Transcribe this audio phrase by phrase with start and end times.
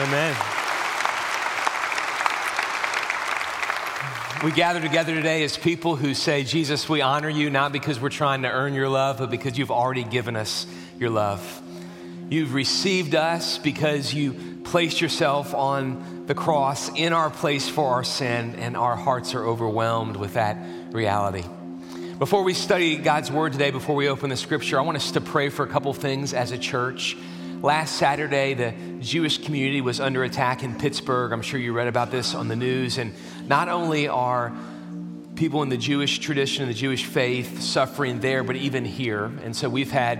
[0.00, 0.36] Amen.
[4.44, 8.08] We gather together today as people who say, Jesus, we honor you not because we're
[8.08, 10.68] trying to earn your love, but because you've already given us
[11.00, 11.62] your love.
[12.30, 18.04] You've received us because you placed yourself on the cross in our place for our
[18.04, 20.58] sin, and our hearts are overwhelmed with that
[20.92, 21.44] reality.
[22.20, 25.20] Before we study God's word today, before we open the scripture, I want us to
[25.20, 27.16] pray for a couple things as a church.
[27.62, 31.32] Last Saturday, the Jewish community was under attack in Pittsburgh.
[31.32, 32.98] I'm sure you read about this on the news.
[32.98, 33.12] And
[33.48, 34.52] not only are
[35.34, 39.24] people in the Jewish tradition and the Jewish faith suffering there, but even here.
[39.42, 40.18] And so we've had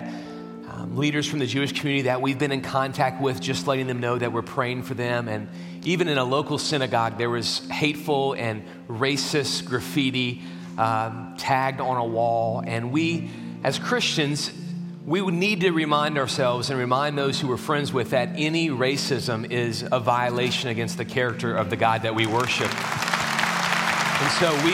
[0.68, 4.00] um, leaders from the Jewish community that we've been in contact with, just letting them
[4.00, 5.28] know that we're praying for them.
[5.28, 5.48] And
[5.84, 10.42] even in a local synagogue, there was hateful and racist graffiti
[10.77, 12.64] um, tagged on a wall.
[12.66, 13.30] And we,
[13.62, 14.50] as Christians,
[15.08, 18.68] we would need to remind ourselves and remind those who we're friends with that any
[18.68, 22.70] racism is a violation against the character of the God that we worship.
[24.20, 24.72] And so we,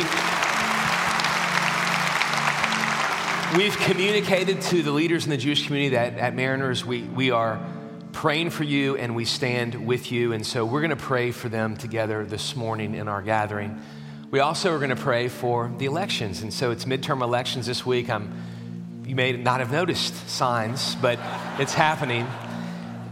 [3.57, 7.65] we've communicated to the leaders in the Jewish community that at Mariners, we, we are
[8.11, 10.33] praying for you and we stand with you.
[10.33, 13.81] And so we're going to pray for them together this morning in our gathering.
[14.33, 16.43] We also are going to pray for the elections.
[16.43, 18.11] And so it's midterm elections this week.
[18.11, 18.33] I'm
[19.07, 21.19] you may not have noticed signs, but
[21.59, 22.27] it's happening.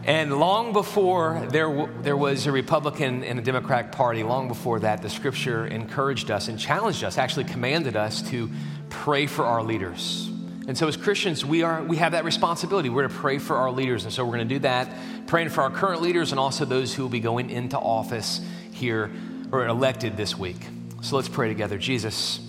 [0.04, 4.80] And long before there, w- there was a Republican and a Democratic Party, long before
[4.80, 8.50] that, the scripture encouraged us and challenged us, actually commanded us to
[8.90, 10.28] pray for our leaders.
[10.66, 12.88] And so, as Christians, we, are, we have that responsibility.
[12.88, 14.04] We're to pray for our leaders.
[14.04, 14.88] And so, we're going to do that,
[15.26, 18.40] praying for our current leaders and also those who will be going into office
[18.72, 19.10] here
[19.50, 20.56] or elected this week.
[21.02, 21.78] So, let's pray together.
[21.78, 22.40] Jesus,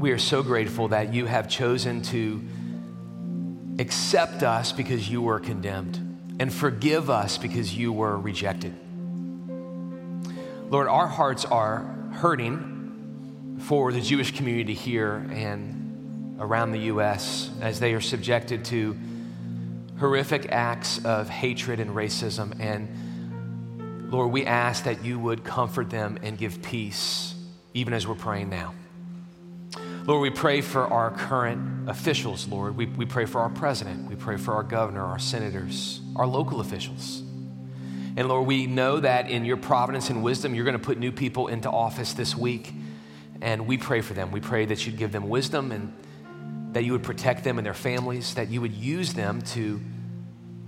[0.00, 2.42] we are so grateful that you have chosen to
[3.78, 8.74] accept us because you were condemned and forgive us because you were rejected.
[10.70, 11.80] Lord, our hearts are
[12.12, 17.50] hurting for the Jewish community here and around the U.S.
[17.60, 18.96] as they are subjected to
[19.98, 22.58] horrific acts of hatred and racism.
[22.58, 27.34] And Lord, we ask that you would comfort them and give peace,
[27.74, 28.72] even as we're praying now.
[30.06, 32.76] Lord, we pray for our current officials, Lord.
[32.76, 34.08] We, we pray for our president.
[34.08, 37.22] We pray for our governor, our senators, our local officials.
[38.16, 41.12] And Lord, we know that in your providence and wisdom, you're going to put new
[41.12, 42.72] people into office this week.
[43.42, 44.30] And we pray for them.
[44.32, 45.92] We pray that you'd give them wisdom and
[46.74, 49.80] that you would protect them and their families, that you would use them to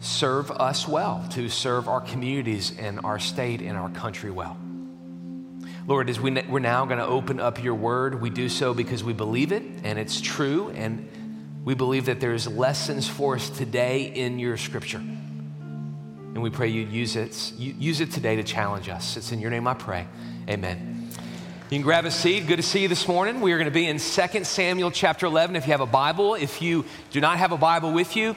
[0.00, 4.56] serve us well, to serve our communities and our state and our country well.
[5.86, 9.02] Lord, as we, we're now going to open up your word, we do so because
[9.02, 11.08] we believe it and it's true, and
[11.64, 14.98] we believe that there's lessons for us today in your scripture.
[14.98, 19.16] And we pray you use it, use it today to challenge us.
[19.16, 20.06] It's in your name I pray.
[20.48, 21.10] Amen.
[21.68, 22.46] You can grab a seat.
[22.46, 23.40] Good to see you this morning.
[23.40, 25.56] We are going to be in 2 Samuel chapter 11.
[25.56, 28.36] If you have a Bible, if you do not have a Bible with you,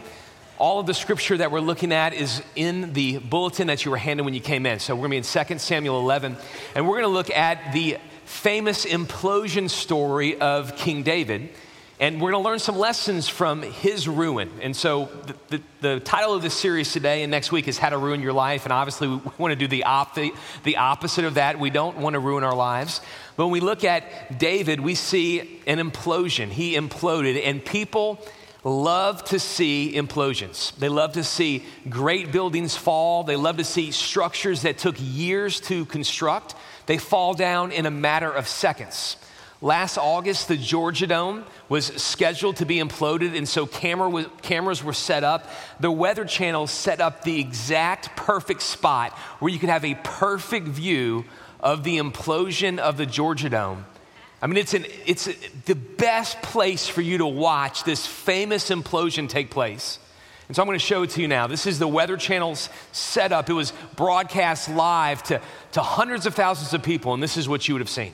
[0.57, 3.97] all of the scripture that we're looking at is in the bulletin that you were
[3.97, 4.79] handed when you came in.
[4.79, 6.37] So we're going to be in 2 Samuel 11,
[6.75, 11.49] and we're going to look at the famous implosion story of King David.
[11.97, 14.51] And we're going to learn some lessons from his ruin.
[14.61, 17.87] And so, the, the, the, title of this series today and next week is How
[17.87, 18.65] to Ruin Your Life.
[18.65, 20.17] And obviously, we want to do the, op-
[20.63, 21.57] the opposite of that.
[21.57, 22.99] We don't want to ruin our lives.
[23.37, 26.49] But when we look at David, we see an implosion.
[26.49, 28.19] He imploded, and people
[28.65, 30.75] love to see implosions.
[30.75, 33.23] They love to see great buildings fall.
[33.23, 36.55] They love to see structures that took years to construct.
[36.87, 39.17] They fall down in a matter of seconds.
[39.61, 44.83] Last August, the Georgia Dome was scheduled to be imploded, and so camera was, cameras
[44.83, 45.49] were set up.
[45.79, 50.67] The Weather Channel set up the exact perfect spot where you could have a perfect
[50.67, 51.23] view
[51.59, 53.85] of the implosion of the Georgia Dome.
[54.45, 55.27] I mean, it's, an, it's
[55.65, 59.97] the best place for you to watch this famous implosion take place.
[60.47, 61.47] And so I'm going to show it to you now.
[61.47, 63.49] This is the Weather Channel's setup.
[63.49, 65.41] It was broadcast live to,
[65.71, 68.13] to hundreds of thousands of people, and this is what you would have seen.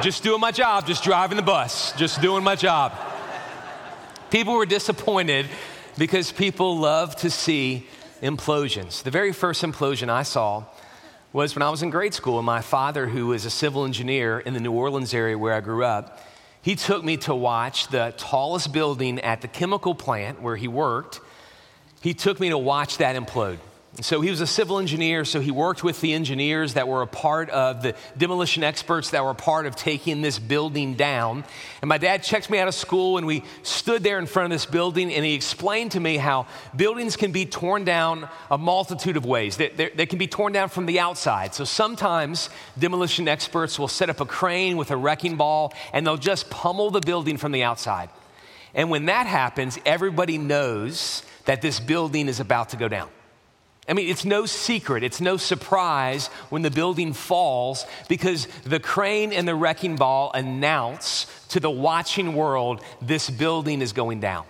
[0.02, 2.92] just doing my job, just driving the bus, just doing my job.
[4.30, 5.46] People were disappointed
[5.98, 7.86] because people love to see
[8.22, 9.02] implosions.
[9.02, 10.64] The very first implosion I saw
[11.32, 14.40] was when I was in grade school, and my father, who was a civil engineer
[14.40, 16.20] in the New Orleans area where I grew up,
[16.62, 21.20] he took me to watch the tallest building at the chemical plant where he worked.
[22.00, 23.58] He took me to watch that implode.
[24.00, 27.08] So he was a civil engineer, so he worked with the engineers that were a
[27.08, 31.44] part of the demolition experts that were a part of taking this building down.
[31.82, 34.50] And my dad checked me out of school, and we stood there in front of
[34.52, 39.16] this building, and he explained to me how buildings can be torn down a multitude
[39.16, 39.56] of ways.
[39.56, 41.52] They, they, can be torn down from the outside.
[41.54, 42.48] So sometimes
[42.78, 46.92] demolition experts will set up a crane with a wrecking ball, and they'll just pummel
[46.92, 48.08] the building from the outside.
[48.72, 53.08] And when that happens, everybody knows that this building is about to go down.
[53.90, 59.32] I mean, it's no secret, it's no surprise when the building falls because the crane
[59.32, 64.46] and the wrecking ball announce to the watching world this building is going down.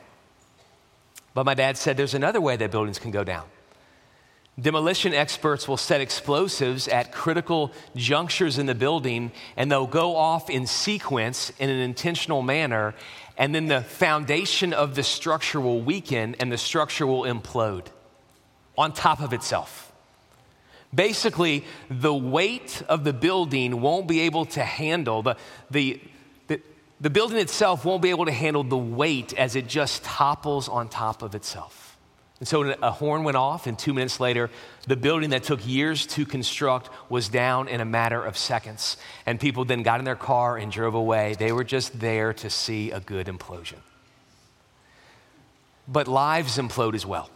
[1.33, 3.45] But my dad said there's another way that buildings can go down.
[4.61, 10.51] Demolition experts will set explosives at critical junctures in the building and they'll go off
[10.51, 12.95] in sequence in an intentional manner,
[13.39, 17.87] and then the foundation of the structure will weaken and the structure will implode
[18.81, 19.93] on top of itself.
[20.93, 25.37] Basically, the weight of the building won't be able to handle, the,
[25.71, 26.01] the,
[26.49, 26.61] the,
[27.01, 30.89] the building itself won't be able to handle the weight as it just topples on
[30.89, 31.97] top of itself.
[32.41, 34.49] And so a horn went off, and two minutes later,
[34.89, 38.97] the building that took years to construct was down in a matter of seconds.
[39.27, 41.37] And people then got in their car and drove away.
[41.39, 43.77] They were just there to see a good implosion.
[45.87, 47.29] But lives implode as well.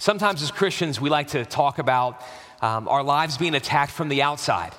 [0.00, 2.22] Sometimes, as Christians, we like to talk about
[2.62, 4.72] um, our lives being attacked from the outside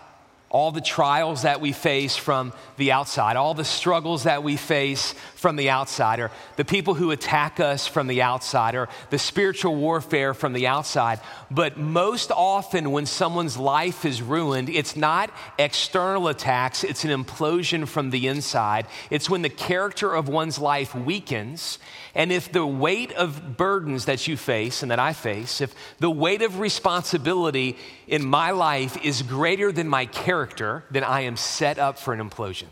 [0.52, 5.14] all the trials that we face from the outside, all the struggles that we face
[5.36, 9.74] from the outside, or the people who attack us from the outside, or the spiritual
[9.76, 11.22] warfare from the outside.
[11.50, 17.88] But most often, when someone's life is ruined, it's not external attacks, it's an implosion
[17.88, 18.88] from the inside.
[19.10, 21.80] It's when the character of one's life weakens.
[22.14, 26.12] And if the weight of burdens that you face and that I face, if the
[26.12, 27.78] weight of responsibility
[28.08, 32.20] in my life is greater than my character, then I am set up for an
[32.20, 32.68] implosion.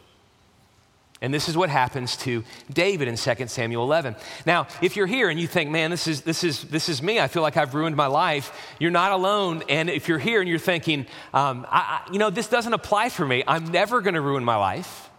[1.22, 4.16] And this is what happens to David in 2 Samuel 11.
[4.46, 7.20] Now, if you're here and you think, man, this is, this is, this is me,
[7.20, 9.64] I feel like I've ruined my life, you're not alone.
[9.68, 13.10] And if you're here and you're thinking, um, I, I, you know, this doesn't apply
[13.10, 15.10] for me, I'm never going to ruin my life.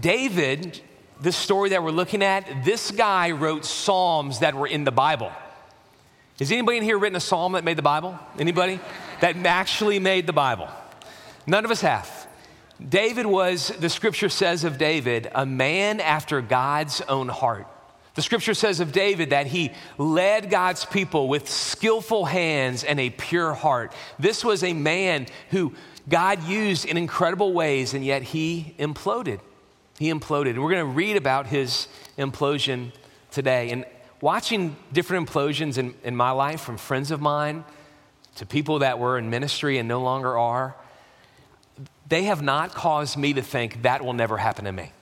[0.00, 0.80] David,
[1.20, 5.32] this story that we're looking at, this guy wrote Psalms that were in the Bible.
[6.38, 8.16] Has anybody in here written a psalm that made the Bible?
[8.38, 8.78] Anybody?
[9.20, 10.68] that actually made the Bible?
[11.46, 12.26] None of us have.
[12.86, 17.66] David was, the scripture says of David, a man after God's own heart.
[18.14, 23.10] The scripture says of David that he led God's people with skillful hands and a
[23.10, 23.92] pure heart.
[24.18, 25.74] This was a man who
[26.08, 29.40] God used in incredible ways, and yet he imploded.
[29.98, 30.50] He imploded.
[30.50, 32.92] And we're going to read about his implosion
[33.30, 33.70] today.
[33.70, 33.84] And
[34.20, 37.64] watching different implosions in, in my life from friends of mine
[38.36, 40.76] to people that were in ministry and no longer are,
[42.08, 44.92] they have not caused me to think that will never happen to me.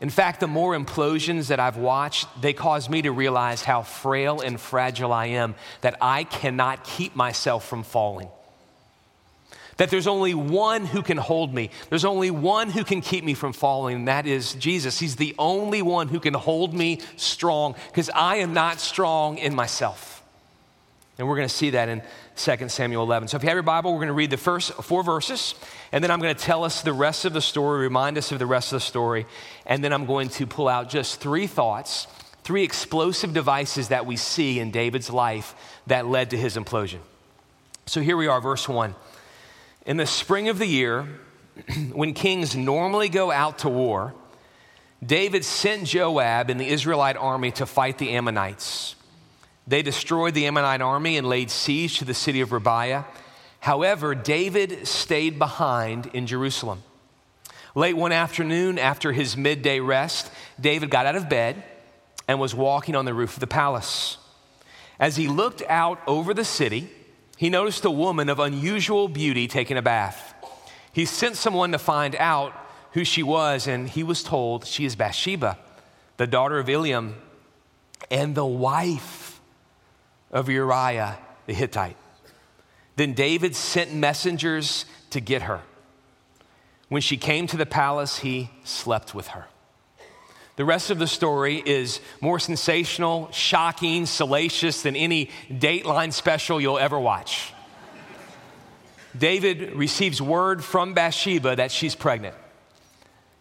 [0.00, 4.40] In fact, the more implosions that I've watched, they cause me to realize how frail
[4.40, 8.28] and fragile I am, that I cannot keep myself from falling
[9.78, 11.70] that there's only one who can hold me.
[11.88, 14.98] There's only one who can keep me from falling, and that is Jesus.
[14.98, 19.54] He's the only one who can hold me strong because I am not strong in
[19.54, 20.22] myself.
[21.16, 22.02] And we're going to see that in
[22.36, 23.28] 2 Samuel 11.
[23.28, 25.54] So if you have your Bible, we're going to read the first four verses,
[25.90, 28.38] and then I'm going to tell us the rest of the story, remind us of
[28.38, 29.26] the rest of the story,
[29.64, 32.06] and then I'm going to pull out just three thoughts,
[32.42, 35.54] three explosive devices that we see in David's life
[35.86, 36.98] that led to his implosion.
[37.86, 38.94] So here we are, verse 1.
[39.86, 41.08] In the spring of the year,
[41.92, 44.14] when kings normally go out to war,
[45.04, 48.96] David sent Joab and the Israelite army to fight the Ammonites.
[49.66, 53.04] They destroyed the Ammonite army and laid siege to the city of Rabbah.
[53.60, 56.82] However, David stayed behind in Jerusalem.
[57.74, 60.30] Late one afternoon, after his midday rest,
[60.60, 61.62] David got out of bed
[62.26, 64.16] and was walking on the roof of the palace.
[64.98, 66.90] As he looked out over the city,
[67.38, 70.34] he noticed a woman of unusual beauty taking a bath.
[70.92, 72.52] He sent someone to find out
[72.92, 75.56] who she was, and he was told she is Bathsheba,
[76.16, 77.14] the daughter of Eliam,
[78.10, 79.40] and the wife
[80.32, 81.16] of Uriah
[81.46, 81.96] the Hittite.
[82.96, 85.62] Then David sent messengers to get her.
[86.88, 89.46] When she came to the palace, he slept with her.
[90.58, 96.80] The rest of the story is more sensational, shocking, salacious than any Dateline special you'll
[96.80, 97.52] ever watch.
[99.16, 102.34] David receives word from Bathsheba that she's pregnant.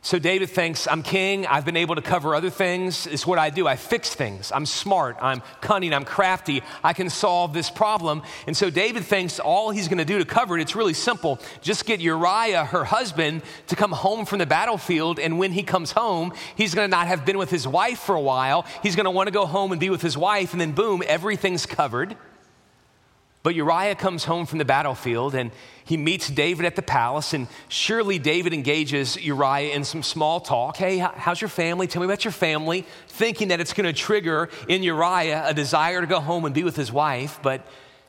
[0.07, 1.45] So David thinks, I'm king.
[1.45, 3.07] I've been able to cover other things.
[3.07, 3.67] It's what I do.
[3.67, 4.53] I fix things.
[4.53, 5.17] I'm smart.
[5.19, 5.93] I'm cunning.
[5.93, 6.63] I'm crafty.
[6.81, 8.23] I can solve this problem.
[8.47, 11.39] And so David thinks all he's going to do to cover it, it's really simple.
[11.59, 15.19] Just get Uriah, her husband, to come home from the battlefield.
[15.19, 18.15] And when he comes home, he's going to not have been with his wife for
[18.15, 18.65] a while.
[18.81, 20.53] He's going to want to go home and be with his wife.
[20.53, 22.15] And then, boom, everything's covered.
[23.43, 25.51] But Uriah comes home from the battlefield and
[25.87, 27.33] he meets David at the palace.
[27.33, 30.75] And surely David engages Uriah in some small talk.
[30.75, 31.87] Hey, how's your family?
[31.87, 32.85] Tell me about your family.
[33.07, 36.63] Thinking that it's going to trigger in Uriah a desire to go home and be
[36.63, 37.39] with his wife.
[37.41, 37.65] But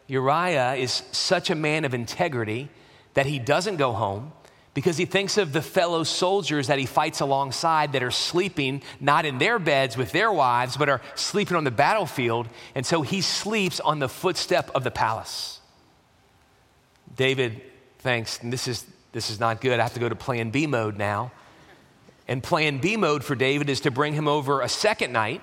[0.08, 2.68] Uriah is such a man of integrity
[3.14, 4.32] that he doesn't go home
[4.75, 9.25] because he thinks of the fellow soldiers that he fights alongside that are sleeping not
[9.25, 12.49] in their beds with their wives, but are sleeping on the battlefield.
[12.75, 15.61] And so he sleeps on the footstep of the palace.
[17.16, 17.61] David
[18.08, 19.78] thinks, and this is, this is not good.
[19.78, 21.30] I have to go to plan B mode now.
[22.26, 25.42] And plan B mode for David is to bring him over a second night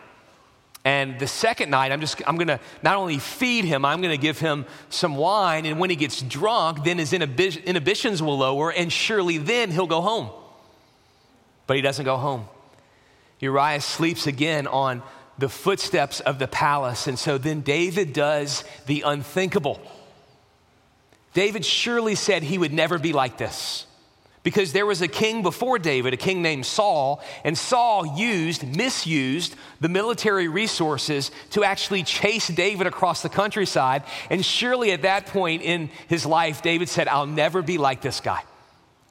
[0.85, 4.37] and the second night, I'm just, I'm gonna not only feed him, I'm gonna give
[4.37, 5.65] him some wine.
[5.65, 10.01] And when he gets drunk, then his inhibitions will lower, and surely then he'll go
[10.01, 10.29] home.
[11.65, 12.45] But he doesn't go home.
[13.39, 15.01] Uriah sleeps again on
[15.39, 17.07] the footsteps of the palace.
[17.07, 19.81] And so then David does the unthinkable.
[21.35, 23.85] David surely said he would never be like this
[24.41, 29.53] because there was a king before David, a king named Saul, and Saul used, misused
[29.81, 34.03] the military resources to actually chase David across the countryside.
[34.29, 38.21] And surely at that point in his life, David said, I'll never be like this
[38.21, 38.41] guy.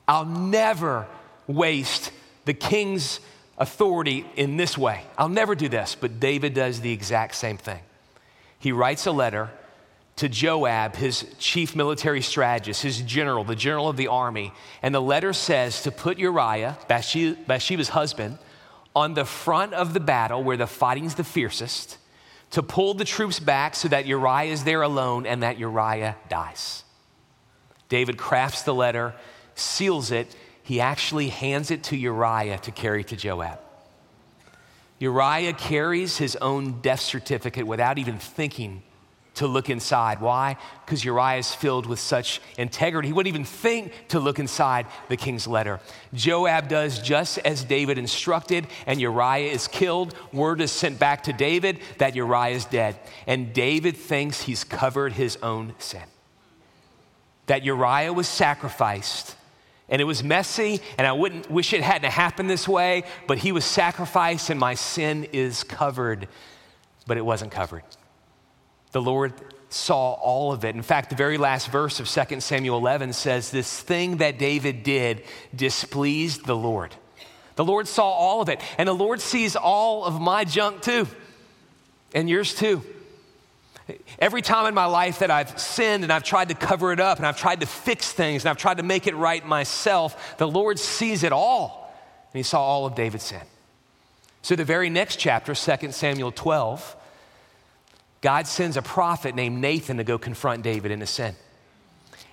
[0.09, 1.07] I'll never
[1.47, 2.11] waste
[2.47, 3.21] the king's
[3.59, 5.03] authority in this way.
[5.19, 5.95] I'll never do this.
[5.95, 7.81] But David does the exact same thing.
[8.61, 9.51] He writes a letter
[10.17, 14.53] to Joab, his chief military strategist, his general, the general of the army.
[14.83, 18.39] And the letter says to put Uriah, Bathsheba's husband,
[18.95, 21.99] on the front of the battle where the fighting's the fiercest,
[22.53, 26.85] to pull the troops back so that Uriah is there alone and that Uriah dies.
[27.89, 29.15] David crafts the letter,
[29.57, 30.35] seals it.
[30.63, 33.59] He actually hands it to Uriah to carry to Joab.
[35.01, 38.83] Uriah carries his own death certificate without even thinking
[39.35, 40.21] to look inside.
[40.21, 40.57] Why?
[40.85, 43.09] Because Uriah is filled with such integrity.
[43.09, 45.81] He wouldn't even think to look inside the king's letter.
[46.13, 50.15] Joab does just as David instructed, and Uriah is killed.
[50.33, 52.99] Word is sent back to David that Uriah is dead.
[53.27, 56.05] And David thinks he's covered his own sin.
[57.47, 59.37] That Uriah was sacrificed.
[59.89, 63.53] And it was messy, and I wouldn't wish it hadn't happened this way, but he
[63.53, 66.27] was sacrificed, and my sin is covered.
[67.07, 67.83] But it wasn't covered.
[68.95, 69.33] The Lord
[69.71, 70.77] saw all of it.
[70.77, 74.85] In fact, the very last verse of 2 Samuel 11 says, This thing that David
[74.85, 76.95] did displeased the Lord.
[77.57, 81.09] The Lord saw all of it, and the Lord sees all of my junk too,
[82.15, 82.85] and yours too.
[84.21, 87.19] Every time in my life that I've sinned and I've tried to cover it up
[87.19, 90.47] and I've tried to fix things and I've tried to make it right myself, the
[90.47, 91.93] Lord sees it all.
[92.33, 93.43] And He saw all of David's sin.
[94.43, 96.97] So, the very next chapter, 2 Samuel 12,
[98.25, 101.35] God sends a prophet named Nathan to go confront David in his sin.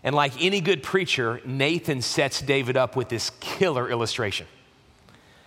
[0.05, 4.47] And like any good preacher, Nathan sets David up with this killer illustration.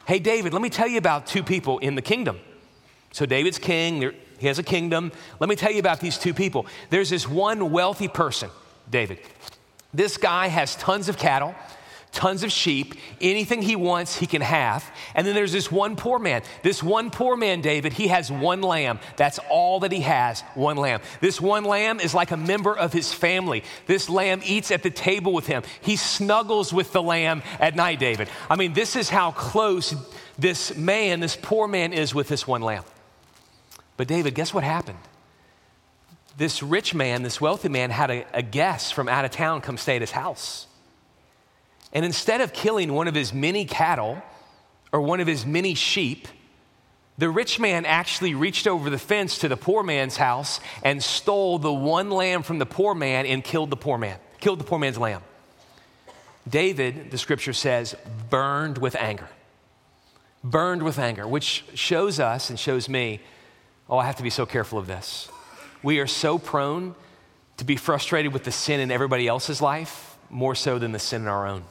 [0.07, 2.41] Hey, David, let me tell you about two people in the kingdom.
[3.11, 5.13] So, David's king, he has a kingdom.
[5.41, 6.67] Let me tell you about these two people.
[6.91, 8.51] There's this one wealthy person,
[8.91, 9.21] David.
[9.95, 11.55] This guy has tons of cattle
[12.15, 12.95] tons of sheep.
[13.21, 14.91] Anything he wants, he can have.
[15.15, 16.43] And then there's this one poor man.
[16.63, 19.01] This one poor man, David, he has one lamb.
[19.17, 21.01] That's all that he has, one lamb.
[21.21, 23.65] This one lamb is like a member of his family.
[23.87, 25.63] This lamb eats at the table with him.
[25.83, 28.29] He snuggles with the lamb at night, David.
[28.49, 29.95] I mean, this is how close
[30.39, 32.85] this man, this poor man, is with this one lamb.
[33.97, 34.99] But, David, guess what happened?
[36.37, 39.77] This rich man, this wealthy man, had a, a guest from out of town come
[39.77, 40.67] stay at his house.
[41.95, 44.21] And instead of killing one of his many cattle
[44.93, 46.27] or one of his many sheep,
[47.17, 51.61] the rich man actually reached over the fence to the poor man's house and stole
[51.61, 54.81] the one lamb from the poor man and killed the poor man, killed the poor
[54.81, 55.23] man's lamb.
[56.49, 57.95] David, the scripture says,
[58.29, 59.29] burned with anger.
[60.43, 63.21] Burned with anger, which shows us and shows me,
[63.89, 65.29] oh, I have to be so careful of this.
[65.83, 66.97] We are so prone
[67.59, 71.23] to be frustrated with the sin in everybody else's life more so than the sin
[71.23, 71.65] in our own.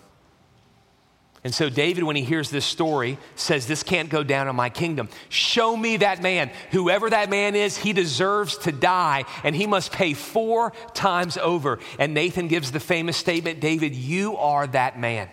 [1.43, 4.69] And so, David, when he hears this story, says, This can't go down in my
[4.69, 5.09] kingdom.
[5.27, 6.49] Show me that man.
[6.71, 11.79] Whoever that man is, he deserves to die, and he must pay four times over.
[11.99, 15.27] And Nathan gives the famous statement David, you are that man.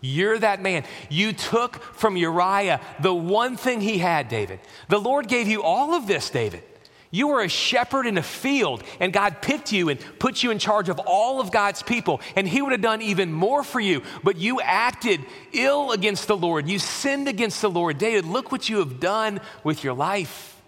[0.00, 0.84] You're that man.
[1.10, 4.60] You took from Uriah the one thing he had, David.
[4.88, 6.62] The Lord gave you all of this, David.
[7.10, 10.58] You were a shepherd in a field, and God picked you and put you in
[10.58, 14.02] charge of all of God's people, and He would have done even more for you.
[14.22, 15.20] But you acted
[15.52, 16.68] ill against the Lord.
[16.68, 17.96] You sinned against the Lord.
[17.96, 20.60] David, look what you have done with your life.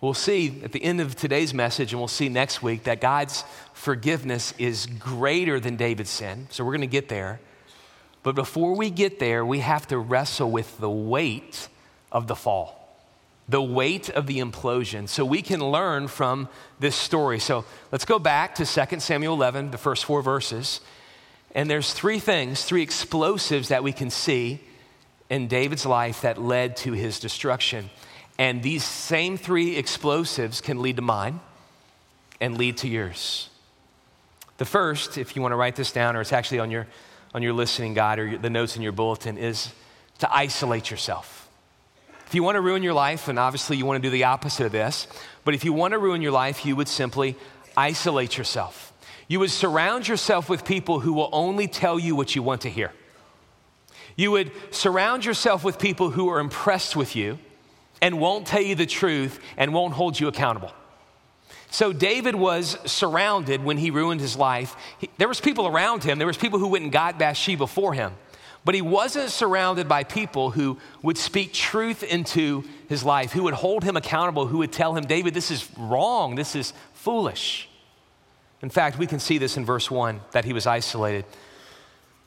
[0.00, 3.44] We'll see at the end of today's message, and we'll see next week that God's
[3.74, 6.46] forgiveness is greater than David's sin.
[6.50, 7.40] So we're going to get there.
[8.22, 11.68] But before we get there, we have to wrestle with the weight
[12.10, 12.75] of the fall
[13.48, 16.48] the weight of the implosion so we can learn from
[16.80, 17.38] this story.
[17.38, 20.80] So let's go back to 2 Samuel 11, the first four verses.
[21.54, 24.60] And there's three things, three explosives that we can see
[25.30, 27.90] in David's life that led to his destruction.
[28.38, 31.40] And these same three explosives can lead to mine
[32.40, 33.48] and lead to yours.
[34.58, 36.86] The first, if you want to write this down, or it's actually on your,
[37.34, 39.72] on your listening guide or the notes in your bulletin, is
[40.18, 41.45] to isolate yourself.
[42.36, 44.72] You want to ruin your life, and obviously you want to do the opposite of
[44.72, 45.08] this,
[45.46, 47.34] but if you want to ruin your life, you would simply
[47.78, 48.92] isolate yourself.
[49.26, 52.68] You would surround yourself with people who will only tell you what you want to
[52.68, 52.92] hear.
[54.16, 57.38] You would surround yourself with people who are impressed with you
[58.02, 60.72] and won't tell you the truth and won't hold you accountable.
[61.70, 64.76] So David was surrounded when he ruined his life.
[64.98, 66.18] He, there was people around him.
[66.18, 68.12] There was people who went and got Bathsheba for him.
[68.66, 73.54] But he wasn't surrounded by people who would speak truth into his life, who would
[73.54, 77.68] hold him accountable, who would tell him, David, this is wrong, this is foolish.
[78.62, 81.24] In fact, we can see this in verse 1 that he was isolated.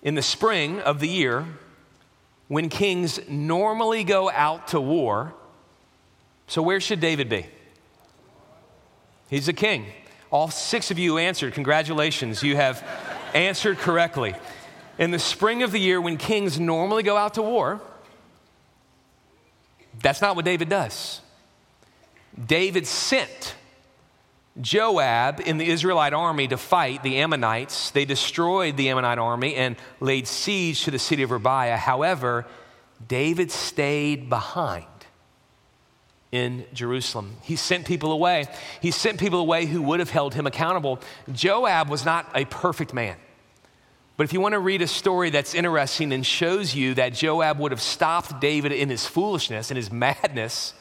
[0.02, 1.46] In the spring of the year,
[2.48, 5.34] when kings normally go out to war,
[6.48, 7.48] so where should David be?
[9.30, 9.88] He's a king.
[10.32, 11.54] All six of you answered.
[11.54, 12.82] Congratulations, you have
[13.34, 14.36] answered correctly.
[15.00, 17.82] In the spring of the year, when kings normally go out to war,
[20.04, 21.22] that's not what David does.
[22.46, 23.56] David sent
[24.60, 27.92] Joab in the Israelite army to fight the Ammonites.
[27.92, 31.78] They destroyed the Ammonite army and laid siege to the city of Rabbah.
[31.78, 32.46] However,
[33.08, 34.86] David stayed behind
[36.32, 37.38] in Jerusalem.
[37.42, 38.48] He sent people away.
[38.82, 41.00] He sent people away who would have held him accountable.
[41.32, 43.16] Joab was not a perfect man.
[44.20, 47.58] But if you want to read a story that's interesting and shows you that Joab
[47.58, 50.74] would have stopped David in his foolishness and his madness,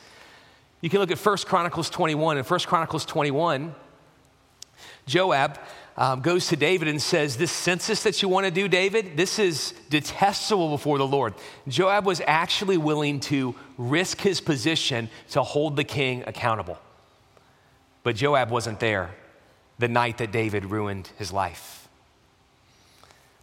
[0.80, 2.38] you can look at 1 Chronicles 21.
[2.38, 3.76] In 1 Chronicles 21,
[5.06, 5.56] Joab
[5.96, 9.38] um, goes to David and says, This census that you want to do, David, this
[9.38, 11.32] is detestable before the Lord.
[11.68, 16.76] Joab was actually willing to risk his position to hold the king accountable.
[18.02, 19.14] But Joab wasn't there
[19.78, 21.87] the night that David ruined his life.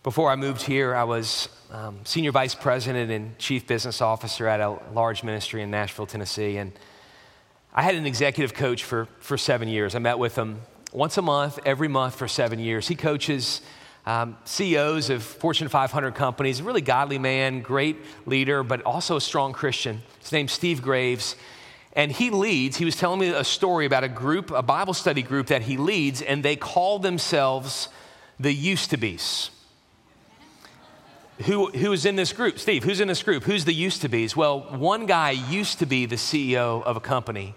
[0.05, 4.59] Before I moved here, I was um, senior vice president and chief business officer at
[4.59, 6.57] a large ministry in Nashville, Tennessee.
[6.57, 6.73] And
[7.73, 9.95] I had an executive coach for, for seven years.
[9.95, 10.61] I met with him
[10.93, 12.87] once a month, every month for seven years.
[12.87, 13.61] He coaches
[14.05, 19.21] um, CEOs of Fortune 500 companies, a really godly man, great leader, but also a
[19.21, 20.03] strong Christian.
[20.19, 21.35] His name's Steve Graves.
[21.93, 25.23] And he leads, he was telling me a story about a group, a Bible study
[25.23, 27.89] group that he leads, and they call themselves
[28.39, 29.49] the used to be's.
[31.43, 32.59] Who, who is in this group?
[32.59, 33.43] Steve, who's in this group?
[33.43, 34.35] Who's the used to be's?
[34.35, 37.55] Well, one guy used to be the CEO of a company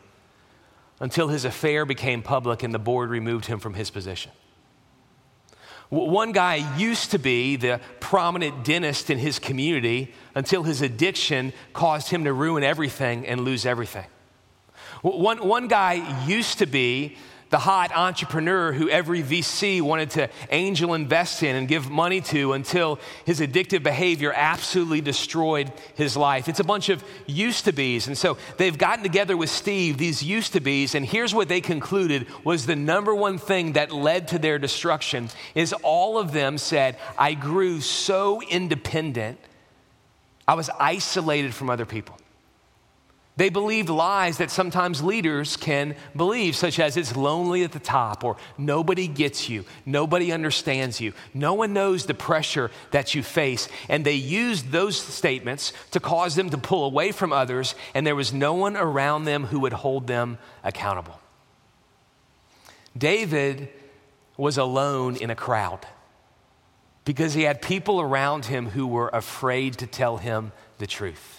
[1.01, 4.33] until his affair became public and the board removed him from his position.
[5.91, 12.11] One guy used to be the prominent dentist in his community until his addiction caused
[12.11, 14.05] him to ruin everything and lose everything.
[15.03, 17.17] One, one guy used to be
[17.50, 22.52] the hot entrepreneur who every VC wanted to angel invest in and give money to
[22.52, 26.48] until his addictive behavior absolutely destroyed his life.
[26.48, 28.06] It's a bunch of used to be's.
[28.06, 31.61] And so they've gotten together with Steve, these used to be's, and here's what they
[31.61, 36.58] concluded was the number one thing that led to their destruction is all of them
[36.58, 39.38] said, I grew so independent,
[40.46, 42.16] I was isolated from other people.
[43.38, 48.24] They believed lies that sometimes leaders can believe, such as it's lonely at the top,
[48.24, 53.68] or nobody gets you, nobody understands you, no one knows the pressure that you face.
[53.88, 58.16] And they used those statements to cause them to pull away from others, and there
[58.16, 61.20] was no one around them who would hold them accountable.
[62.96, 63.68] David
[64.37, 65.87] was alone in a crowd
[67.05, 71.38] because he had people around him who were afraid to tell him the truth.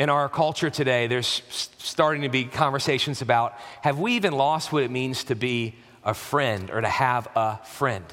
[0.00, 1.42] In our culture today, there's
[1.76, 6.14] starting to be conversations about have we even lost what it means to be a
[6.14, 8.06] friend or to have a friend?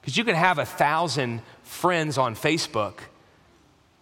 [0.00, 3.00] Because you can have a thousand friends on Facebook,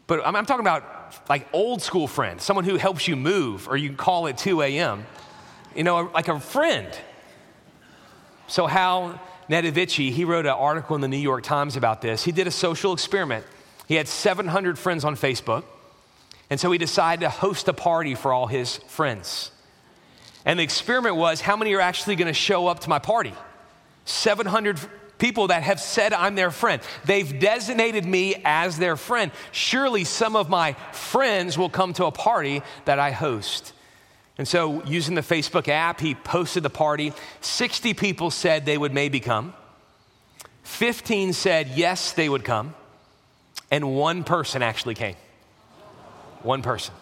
[0.07, 0.85] but I'm, I'm, talking about
[1.27, 5.07] like old school friends, someone who helps you move, or you call at 2 a.m.,
[5.75, 6.87] you know, like a friend.
[8.47, 12.25] So, Hal Niedzviecki, he wrote an article in the New York Times about this.
[12.25, 13.47] He did a social experiment.
[13.89, 15.65] He had 700 friends on Facebook,
[16.51, 19.51] and so he decided to host a party for all his friends.
[20.45, 23.35] And the experiment was how many are actually going to show up to my party?
[24.05, 24.79] 700
[25.19, 26.81] people that have said I'm their friend.
[27.05, 29.33] They've designated me as their friend.
[29.51, 33.73] Surely some of my friends will come to a party that I host.
[34.39, 37.13] And so, using the Facebook app, he posted the party.
[37.41, 39.55] 60 people said they would maybe come.
[40.63, 42.75] 15 said yes, they would come.
[43.71, 45.17] And one person actually came.
[46.47, 46.95] One person.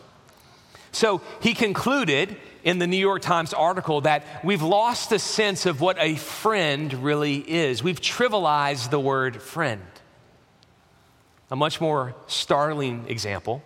[0.90, 5.80] So he concluded in the New York Times article that we've lost the sense of
[5.80, 7.82] what a friend really is.
[7.82, 9.82] We've trivialized the word friend.
[11.50, 13.62] A much more startling example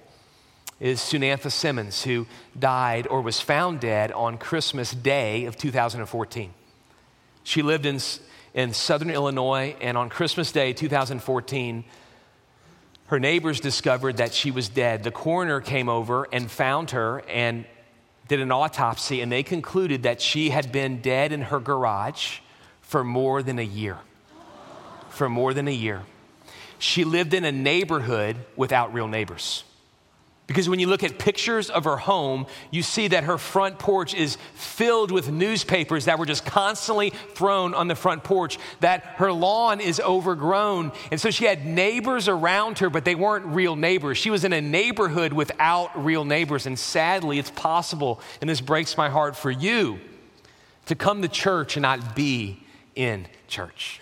[0.81, 2.27] is Sunantha Simmons, who
[2.59, 6.53] died or was found dead on Christmas Day of 2014.
[7.45, 8.01] She lived in,
[8.53, 11.85] in southern Illinois, and on Christmas Day 2014,
[13.09, 15.03] her neighbors discovered that she was dead.
[15.03, 17.65] The coroner came over and found her and
[18.29, 22.41] did an autopsy, and they concluded that she had been dead in her garage
[22.83, 23.99] for more than a year.
[25.09, 26.03] For more than a year.
[26.79, 29.65] She lived in a neighborhood without real neighbors.
[30.49, 34.15] Because when you look at pictures of her home, you see that her front porch
[34.15, 39.31] is filled with newspapers that were just constantly thrown on the front porch, that her
[39.31, 40.91] lawn is overgrown.
[41.11, 44.17] And so she had neighbors around her, but they weren't real neighbors.
[44.17, 46.65] She was in a neighborhood without real neighbors.
[46.65, 50.01] And sadly, it's possible, and this breaks my heart for you,
[50.87, 54.01] to come to church and not be in church.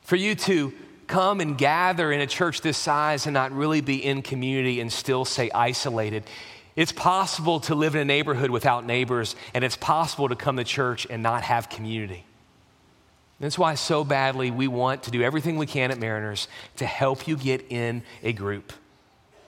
[0.00, 0.72] For you to
[1.06, 4.92] come and gather in a church this size and not really be in community and
[4.92, 6.24] still stay isolated.
[6.74, 10.64] It's possible to live in a neighborhood without neighbors, and it's possible to come to
[10.64, 12.24] church and not have community.
[13.40, 17.28] That's why, so badly, we want to do everything we can at Mariners to help
[17.28, 18.72] you get in a group.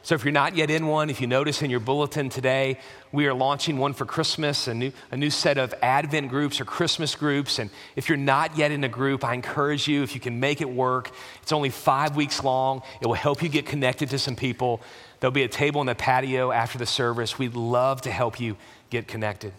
[0.02, 2.78] So if you're not yet in one, if you notice in your bulletin today,
[3.12, 6.64] we are launching one for Christmas, a new, a new set of Advent groups or
[6.64, 7.58] Christmas groups.
[7.58, 10.60] And if you're not yet in a group, I encourage you, if you can make
[10.60, 11.10] it work,
[11.42, 12.82] it's only five weeks long.
[13.02, 14.80] It will help you get connected to some people.
[15.20, 17.38] There'll be a table in the patio after the service.
[17.38, 18.56] We'd love to help you
[18.88, 19.52] get connected.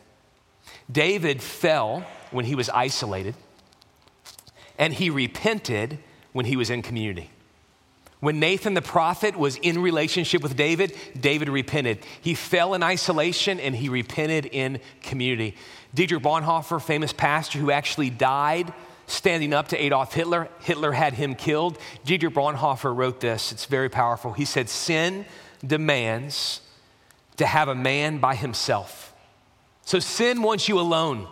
[0.92, 3.36] David fell when he was isolated,
[4.78, 6.00] and he repented
[6.32, 7.30] when he was in community.
[8.20, 12.00] When Nathan the prophet was in relationship with David, David repented.
[12.22, 15.56] He fell in isolation and he repented in community.
[15.94, 18.74] Dietrich Bonhoeffer, famous pastor who actually died
[19.08, 21.78] standing up to Adolf Hitler, Hitler had him killed.
[22.04, 24.34] Dietrich Bonhoeffer wrote this, it's very powerful.
[24.34, 25.26] He said, Sin
[25.66, 26.62] demands
[27.38, 29.14] to have a man by himself.
[29.86, 31.28] So sin wants you alone.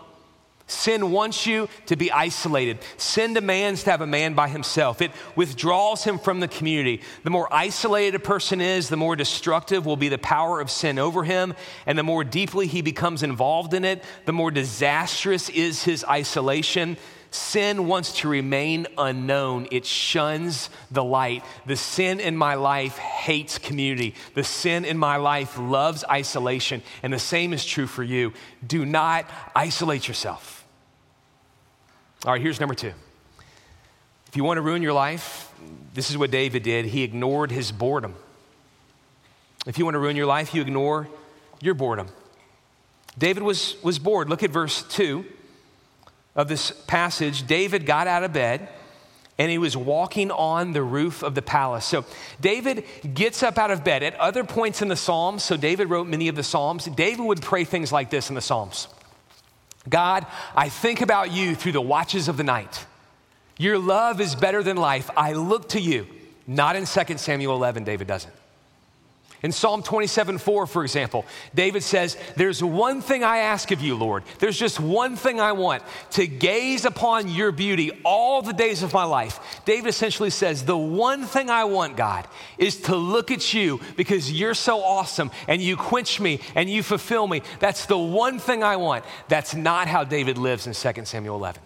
[0.69, 2.79] Sin wants you to be isolated.
[2.97, 5.01] Sin demands to have a man by himself.
[5.01, 7.01] It withdraws him from the community.
[7.23, 10.99] The more isolated a person is, the more destructive will be the power of sin
[10.99, 11.53] over him.
[11.85, 16.97] And the more deeply he becomes involved in it, the more disastrous is his isolation.
[17.31, 19.67] Sin wants to remain unknown.
[19.71, 21.45] It shuns the light.
[21.65, 24.15] The sin in my life hates community.
[24.33, 26.81] The sin in my life loves isolation.
[27.03, 28.33] And the same is true for you.
[28.65, 30.56] Do not isolate yourself.
[32.27, 32.91] All right, here's number two.
[34.27, 35.49] If you want to ruin your life,
[35.93, 36.83] this is what David did.
[36.83, 38.15] He ignored his boredom.
[39.65, 41.07] If you want to ruin your life, you ignore
[41.61, 42.09] your boredom.
[43.17, 44.27] David was, was bored.
[44.27, 45.23] Look at verse 2
[46.35, 47.47] of this passage.
[47.47, 48.67] David got out of bed
[49.37, 51.85] and he was walking on the roof of the palace.
[51.85, 52.03] So
[52.41, 54.03] David gets up out of bed.
[54.03, 57.41] At other points in the Psalms, so David wrote many of the Psalms, David would
[57.41, 58.89] pray things like this in the Psalms
[59.87, 62.85] God, I think about you through the watches of the night.
[63.57, 65.09] Your love is better than life.
[65.17, 66.07] I look to you.
[66.45, 68.33] Not in 2 Samuel 11, David doesn't.
[69.43, 71.23] In Psalm 27 4, for example,
[71.53, 74.23] David says, There's one thing I ask of you, Lord.
[74.39, 78.93] There's just one thing I want to gaze upon your beauty all the days of
[78.93, 79.61] my life.
[79.63, 84.31] David essentially says, The one thing I want, God, is to look at you because
[84.31, 87.43] you're so awesome and you quench me and you fulfill me.
[87.59, 89.05] That's the one thing I want.
[89.27, 91.61] That's not how David lives in 2 Samuel 11.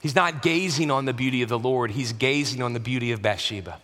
[0.00, 3.20] He's not gazing on the beauty of the Lord, he's gazing on the beauty of
[3.20, 3.80] Bathsheba.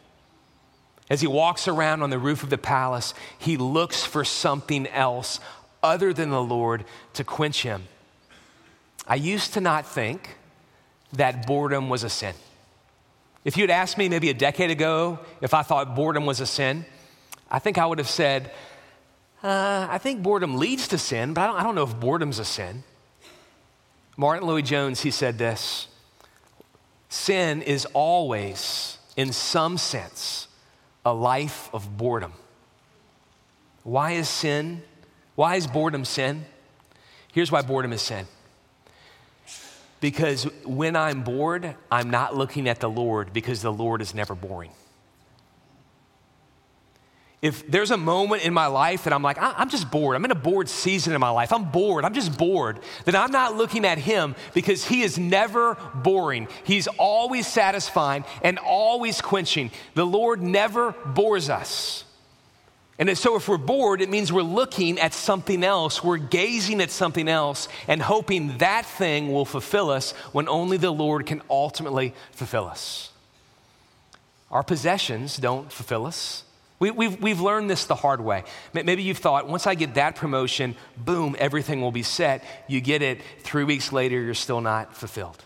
[1.11, 5.41] As he walks around on the roof of the palace, he looks for something else
[5.83, 6.85] other than the Lord
[7.15, 7.85] to quench him.
[9.07, 10.37] I used to not think
[11.13, 12.35] that boredom was a sin.
[13.45, 16.47] If you had asked me maybe a decade ago if I thought boredom was a
[16.47, 16.85] sin,
[17.51, 18.53] I think I would have said,
[19.43, 22.39] uh, I think boredom leads to sin, but I don't, I don't know if boredom's
[22.39, 22.85] a sin.
[24.17, 25.89] Martyn Lloyd-Jones, he said this
[27.09, 30.47] Sin is always, in some sense,
[31.05, 32.33] a life of boredom.
[33.83, 34.83] Why is sin?
[35.35, 36.45] Why is boredom sin?
[37.33, 38.27] Here's why boredom is sin.
[40.01, 44.35] Because when I'm bored, I'm not looking at the Lord because the Lord is never
[44.35, 44.73] boring
[47.43, 50.31] if there's a moment in my life that I'm like, I'm just bored, I'm in
[50.31, 53.85] a bored season in my life, I'm bored, I'm just bored, then I'm not looking
[53.85, 56.47] at him because he is never boring.
[56.63, 59.73] He's always satisfying and always quenching.
[59.95, 62.05] The Lord never bores us.
[62.97, 66.05] And so, if we're bored, it means we're looking at something else.
[66.05, 70.93] We're gazing at something else and hoping that thing will fulfill us when only the
[70.93, 73.11] Lord can ultimately fulfill us.
[74.53, 76.45] Our possessions don't fulfill us.
[76.83, 78.43] We, have we've, we've learned this the hard way.
[78.73, 82.43] Maybe you've thought, once I get that promotion, boom, everything will be set.
[82.67, 85.45] You get it, three weeks later, you're still not fulfilled.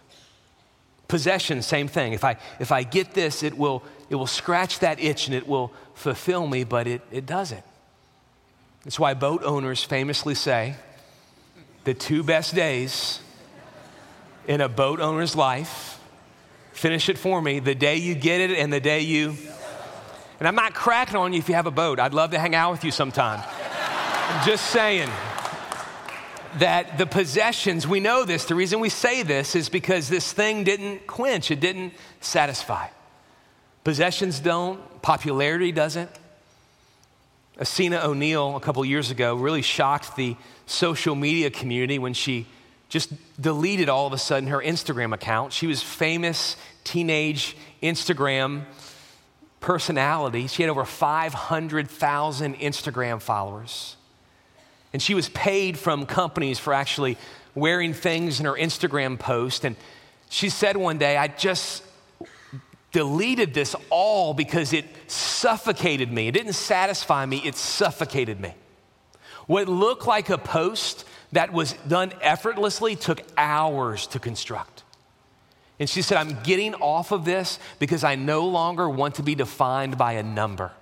[1.09, 2.15] Possession, same thing.
[2.15, 5.47] If I, if I get this, it will, it will scratch that itch and it
[5.47, 7.65] will fulfill me, but it, it doesn't.
[8.85, 10.77] That's why boat owners famously say
[11.85, 13.21] the two best days
[14.49, 16.01] in a boat owner's life,
[16.73, 19.37] finish it for me, the day you get it and the day you
[20.39, 21.99] and I'm not cracking on you if you have a boat.
[21.99, 23.43] I'd love to hang out with you sometime.
[24.45, 25.09] Just saying
[26.59, 28.45] that the possessions, we know this.
[28.45, 32.89] The reason we say this is because this thing didn't quench, it didn't satisfy.
[33.85, 36.11] Possessions don't, popularity doesn't.
[37.59, 42.47] Essena O'Neill, a couple years ago, really shocked the social media community when she
[42.89, 45.53] just deleted all of a sudden her Instagram account.
[45.53, 48.65] She was famous teenage Instagram
[49.67, 50.47] personality.
[50.47, 53.97] She had over 500,000 Instagram followers.
[54.93, 57.19] And she was paid from companies for actually
[57.57, 59.65] wearing things in her Instagram post.
[59.65, 59.75] And
[60.31, 61.83] she said one day, I just
[62.93, 66.29] deleted this all because it suffocated me.
[66.29, 68.55] It didn't satisfy me, it suffocated me.
[69.49, 74.76] What looked like a post that was done effortlessly took hours to construct.
[75.79, 79.35] And she said, I'm getting off of this because I no longer want to be
[79.35, 80.73] defined by a number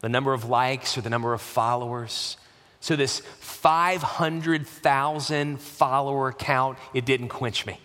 [0.00, 2.38] the number of likes or the number of followers.
[2.80, 7.78] So, this 500,000 follower count, it didn't quench me,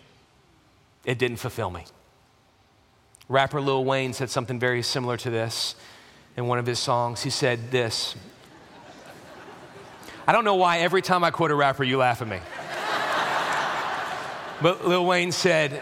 [1.04, 1.84] it didn't fulfill me.
[3.28, 5.74] Rapper Lil Wayne said something very similar to this
[6.36, 7.22] in one of his songs.
[7.22, 8.16] He said this
[10.28, 12.40] I don't know why every time I quote a rapper, you laugh at me.
[14.60, 15.80] but Lil Wayne said,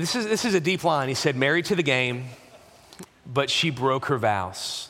[0.00, 1.08] this is, this is a deep line.
[1.08, 2.26] He said, married to the game,
[3.26, 4.88] but she broke her vows.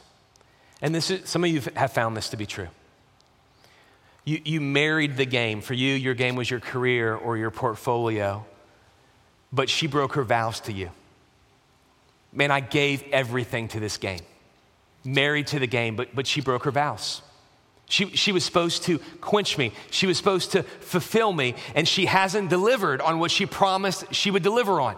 [0.82, 2.68] And this is, some of you have found this to be true.
[4.24, 5.60] You, you married the game.
[5.60, 8.44] For you, your game was your career or your portfolio,
[9.52, 10.90] but she broke her vows to you.
[12.32, 14.20] Man, I gave everything to this game.
[15.04, 17.22] Married to the game, but, but she broke her vows.
[17.90, 19.72] She, she was supposed to quench me.
[19.90, 24.30] She was supposed to fulfill me, and she hasn't delivered on what she promised she
[24.30, 24.94] would deliver on.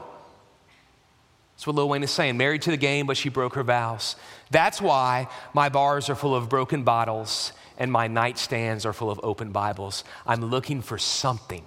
[1.54, 2.36] That's what Lil Wayne is saying.
[2.36, 4.16] Married to the game, but she broke her vows.
[4.50, 9.18] That's why my bars are full of broken bottles and my nightstands are full of
[9.22, 10.04] open Bibles.
[10.26, 11.64] I'm looking for something.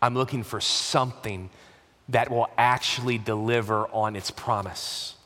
[0.00, 1.50] I'm looking for something
[2.08, 5.16] that will actually deliver on its promise.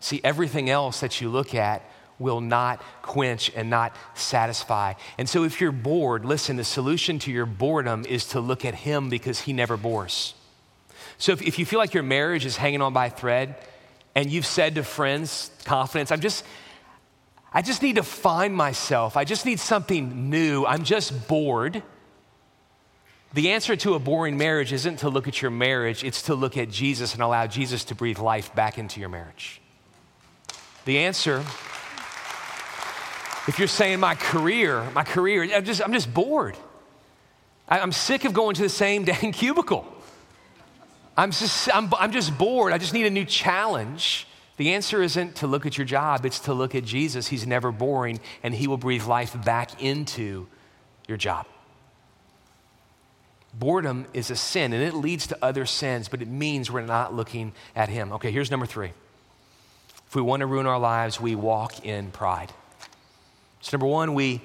[0.00, 1.88] See, everything else that you look at
[2.22, 4.94] will not quench and not satisfy.
[5.18, 8.74] And so, if you're bored, listen, the solution to your boredom is to look at
[8.74, 10.34] Him because He never bores.
[11.18, 13.56] So, if, if you feel like your marriage is hanging on by a thread
[14.14, 16.44] and you've said to friends, confidence, I'm just,
[17.52, 21.82] I just need to find myself, I just need something new, I'm just bored.
[23.34, 26.56] The answer to a boring marriage isn't to look at your marriage, it's to look
[26.56, 29.60] at Jesus and allow Jesus to breathe life back into your marriage.
[30.84, 31.44] The answer,
[33.48, 36.56] if you're saying my career, my career, I'm just, I'm just bored.
[37.68, 39.86] I'm sick of going to the same dang cubicle.
[41.16, 42.72] I'm just, I'm, I'm just bored.
[42.72, 44.26] I just need a new challenge.
[44.56, 47.28] The answer isn't to look at your job, it's to look at Jesus.
[47.28, 50.46] He's never boring, and He will breathe life back into
[51.08, 51.46] your job.
[53.54, 57.12] Boredom is a sin, and it leads to other sins, but it means we're not
[57.12, 58.12] looking at Him.
[58.12, 58.92] Okay, here's number three.
[60.06, 62.52] If we want to ruin our lives, we walk in pride.
[63.62, 64.42] So, number one, we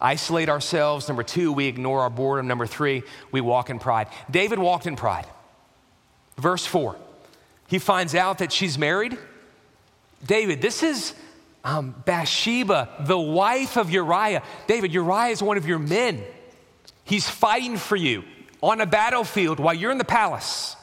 [0.00, 1.08] isolate ourselves.
[1.08, 2.46] Number two, we ignore our boredom.
[2.46, 3.02] Number three,
[3.32, 4.06] we walk in pride.
[4.30, 5.26] David walked in pride.
[6.36, 6.96] Verse four,
[7.66, 9.18] he finds out that she's married.
[10.24, 11.14] David, this is
[11.64, 14.42] um, Bathsheba, the wife of Uriah.
[14.68, 16.22] David, Uriah is one of your men.
[17.04, 18.22] He's fighting for you
[18.62, 20.76] on a battlefield while you're in the palace.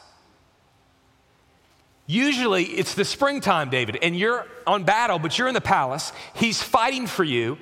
[2.07, 6.11] Usually it's the springtime, David, and you're on battle, but you're in the palace.
[6.33, 7.57] He's fighting for you.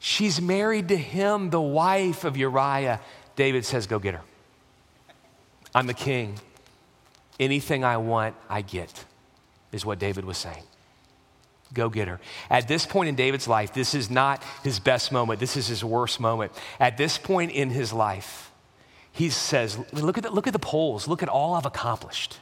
[0.00, 3.00] She's married to him, the wife of Uriah.
[3.36, 4.22] David says, Go get her.
[5.74, 6.38] I'm the king.
[7.40, 9.04] Anything I want, I get,
[9.72, 10.64] is what David was saying.
[11.74, 12.18] Go get her.
[12.48, 15.38] At this point in David's life, this is not his best moment.
[15.38, 16.52] This is his worst moment.
[16.80, 18.50] At this point in his life,
[19.12, 21.06] he says, Look at the, look at the polls.
[21.06, 22.38] Look at all I've accomplished.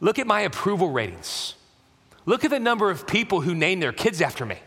[0.00, 1.54] Look at my approval ratings.
[2.26, 4.58] Look at the number of people who name their kids after me.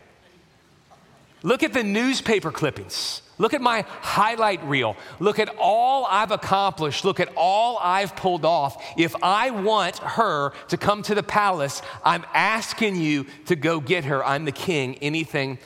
[1.42, 3.22] Look at the newspaper clippings.
[3.38, 4.96] Look at my highlight reel.
[5.18, 7.06] Look at all I've accomplished.
[7.06, 8.84] Look at all I've pulled off.
[8.98, 14.04] If I want her to come to the palace, I'm asking you to go get
[14.04, 14.22] her.
[14.22, 14.96] I'm the king.
[14.96, 15.58] Anything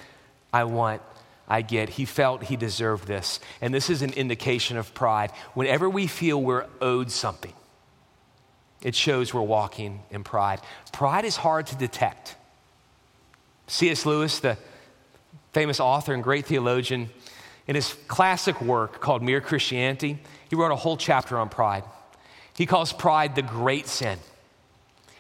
[0.53, 1.03] I want,
[1.49, 1.89] I get.
[1.89, 3.41] He felt he deserved this.
[3.61, 5.33] And this is an indication of pride.
[5.55, 7.53] Whenever we feel we're owed something,
[8.83, 10.61] it shows we're walking in pride.
[10.93, 12.37] Pride is hard to detect.
[13.67, 14.07] C.S.
[14.07, 14.59] Lewis, the
[15.55, 17.09] famous author and great theologian,
[17.67, 20.19] in his classic work called Mere Christianity,
[20.51, 21.85] he wrote a whole chapter on pride.
[22.55, 24.19] He calls pride the great sin.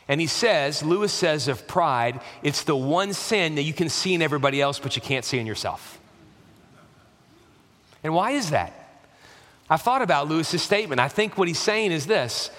[0.07, 4.12] And he says, Lewis says of pride, it's the one sin that you can see
[4.12, 5.99] in everybody else, but you can't see in yourself.
[8.03, 9.01] And why is that?
[9.70, 11.01] I've thought about Lewis's statement.
[11.01, 12.51] I think what he's saying is this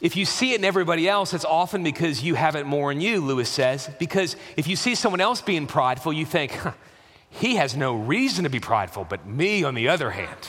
[0.00, 3.00] if you see it in everybody else, it's often because you have it more in
[3.00, 3.90] you, Lewis says.
[3.98, 6.72] Because if you see someone else being prideful, you think, huh,
[7.30, 10.48] he has no reason to be prideful, but me, on the other hand,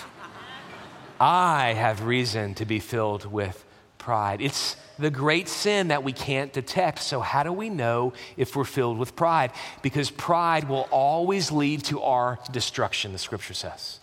[1.20, 3.64] I have reason to be filled with
[4.00, 4.42] pride.
[4.42, 7.00] It's the great sin that we can't detect.
[7.00, 9.52] So, how do we know if we're filled with pride?
[9.84, 14.00] Because pride will always lead to our destruction, the scripture says.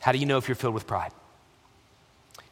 [0.00, 1.12] How do you know if you're filled with pride?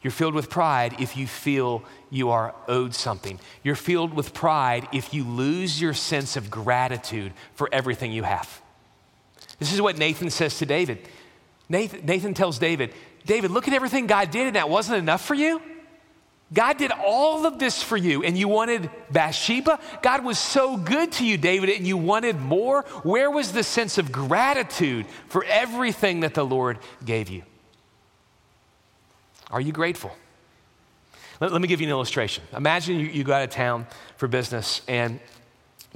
[0.01, 3.39] You're filled with pride if you feel you are owed something.
[3.63, 8.61] You're filled with pride if you lose your sense of gratitude for everything you have.
[9.59, 11.07] This is what Nathan says to David.
[11.69, 12.93] Nathan, Nathan tells David,
[13.25, 15.61] David, look at everything God did, and that wasn't enough for you?
[16.53, 19.79] God did all of this for you, and you wanted Bathsheba?
[20.01, 22.83] God was so good to you, David, and you wanted more?
[23.03, 27.43] Where was the sense of gratitude for everything that the Lord gave you?
[29.51, 30.11] Are you grateful?
[31.41, 32.43] Let, let me give you an illustration.
[32.55, 35.19] Imagine you, you go out of town for business, and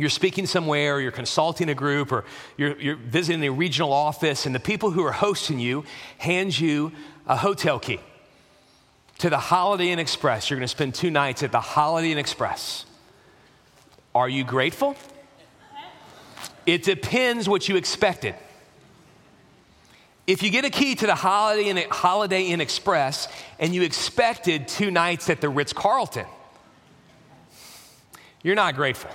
[0.02, 2.26] you're speaking somewhere, or you're consulting a group, or
[2.58, 5.86] you're, you're visiting a regional office, and the people who are hosting you
[6.18, 6.92] hand you
[7.28, 8.00] a hotel key
[9.20, 10.50] to the Holiday Inn Express.
[10.50, 12.86] You're going to spend two nights at the Holiday Inn Express.
[14.16, 14.96] Are you grateful?
[16.66, 18.34] It depends what you expected.
[20.26, 23.28] If you get a key to the Holiday Inn, Holiday Inn Express
[23.60, 26.26] and you expected two nights at the Ritz Carlton,
[28.42, 29.12] you're not grateful.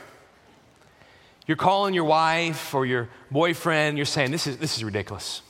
[1.46, 5.42] You're calling your wife or your boyfriend, you're saying, This is, this is ridiculous.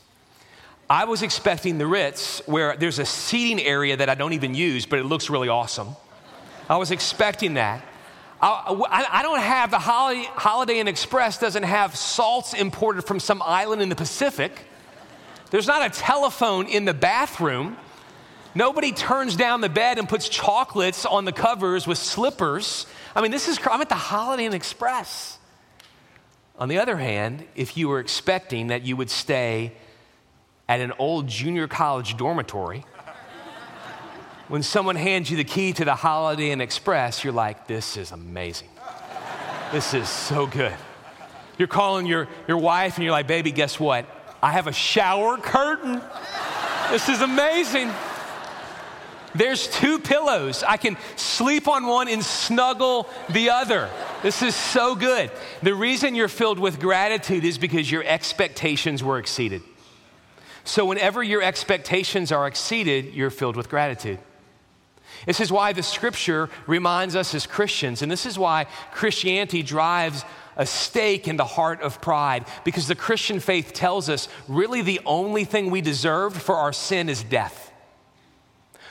[0.89, 4.87] I was expecting the Ritz where there's a seating area that I don't even use,
[4.87, 5.97] but it looks really awesome.
[6.69, 7.83] I was expecting that.
[8.41, 13.43] I, I, don't have the Holiday, Holiday Inn Express doesn't have salts imported from some
[13.45, 14.53] island in the Pacific.
[15.51, 17.79] There's not a telephone in the bathroom.
[18.55, 22.87] Nobody turns down the bed and puts chocolates on the covers with slippers.
[23.15, 25.36] I mean, this is, I'm at the Holiday Inn Express.
[26.59, 29.73] On the other hand, if you were expecting that you would stay
[30.69, 32.85] at an old junior college dormitory,
[34.49, 38.13] when someone hands you the key to the Holiday Inn Express, you're like, this is
[38.13, 38.69] amazing.
[39.73, 40.75] This is so good.
[41.59, 44.07] You're calling your, your wife and you're like, baby, guess what?
[44.43, 46.01] I have a shower curtain.
[46.91, 47.91] This is amazing.
[49.35, 50.63] There's two pillows.
[50.63, 53.91] I can sleep on one and snuggle the other.
[54.27, 55.31] This is so good.
[55.63, 59.63] The reason you're filled with gratitude is because your expectations were exceeded.
[60.65, 64.19] So, whenever your expectations are exceeded, you're filled with gratitude.
[65.27, 70.25] This is why the scripture reminds us as Christians, and this is why Christianity drives
[70.57, 75.01] a stake in the heart of pride, because the Christian faith tells us really the
[75.07, 77.66] only thing we deserved for our sin is death.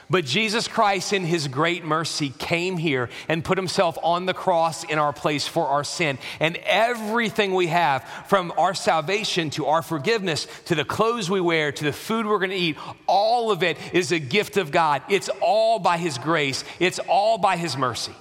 [0.10, 4.84] But Jesus Christ, in his great mercy, came here and put himself on the cross
[4.84, 6.20] in our place for our sin.
[6.40, 11.72] And everything we have, from our salvation to our forgiveness to the clothes we wear
[11.72, 12.78] to the food we're going to eat,
[13.08, 15.02] all of it is a gift of God.
[15.10, 18.14] It's all by his grace, it's all by his mercy.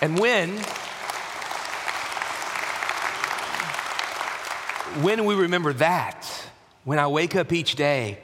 [0.00, 0.58] And when
[5.02, 6.26] when we remember that,
[6.84, 8.18] when I wake up each day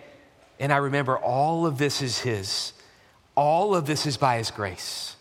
[0.59, 2.73] and I remember all of this is His,
[3.35, 5.17] all of this is by His grace,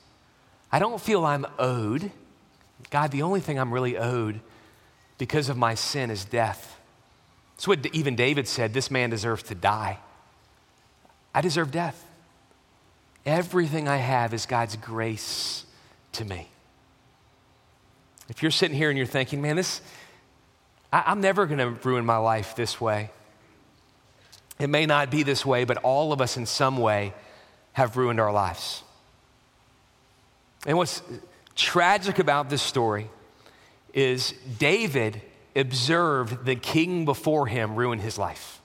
[0.72, 2.12] I don't feel I'm owed.
[2.90, 4.40] God, the only thing I'm really owed
[5.18, 6.80] because of my sin is death.
[7.56, 10.00] That's what even David said this man deserves to die.
[11.34, 12.06] I deserve death.
[13.26, 15.66] Everything I have is God's grace
[16.14, 16.48] to me.
[18.30, 19.82] If you're sitting here and you're thinking, man, this,
[20.92, 23.12] I, am never going to ruin my life this way.
[24.60, 27.14] It may not be this way, but all of us in some way
[27.74, 28.84] have ruined our lives.
[30.66, 31.02] And what's
[31.56, 33.10] tragic about this story
[33.94, 35.22] is David
[35.56, 38.62] observed the king before him ruin his life.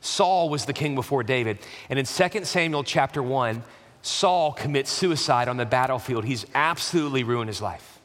[0.00, 1.58] Saul was the king before David.
[1.88, 3.62] And in 2 Samuel chapter 1,
[4.02, 6.24] Saul commits suicide on the battlefield.
[6.24, 7.98] He's absolutely ruined his life.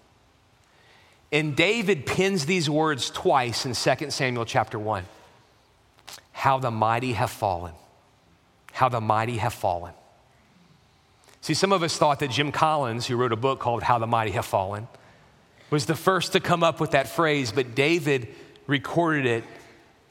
[1.32, 5.06] And David pins these words twice in 2 Samuel chapter 1
[6.42, 7.74] How the mighty have fallen.
[8.72, 9.94] How the mighty have fallen.
[11.42, 14.08] See, some of us thought that Jim Collins, who wrote a book called How the
[14.08, 14.88] Mighty Have Fallen,
[15.70, 18.28] was the first to come up with that phrase, but David
[18.66, 19.44] recorded it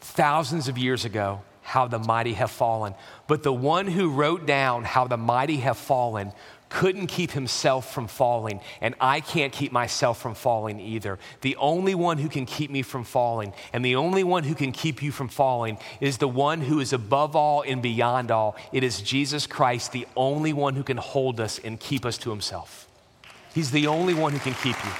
[0.00, 2.94] thousands of years ago how the mighty have fallen.
[3.26, 6.30] But the one who wrote down how the mighty have fallen
[6.70, 11.18] couldn't keep himself from falling, and I can't keep myself from falling either.
[11.42, 14.72] The only one who can keep me from falling, and the only one who can
[14.72, 18.56] keep you from falling, is the one who is above all and beyond all.
[18.72, 22.30] It is Jesus Christ, the only one who can hold us and keep us to
[22.30, 22.88] himself.
[23.52, 24.92] He's the only one who can keep you.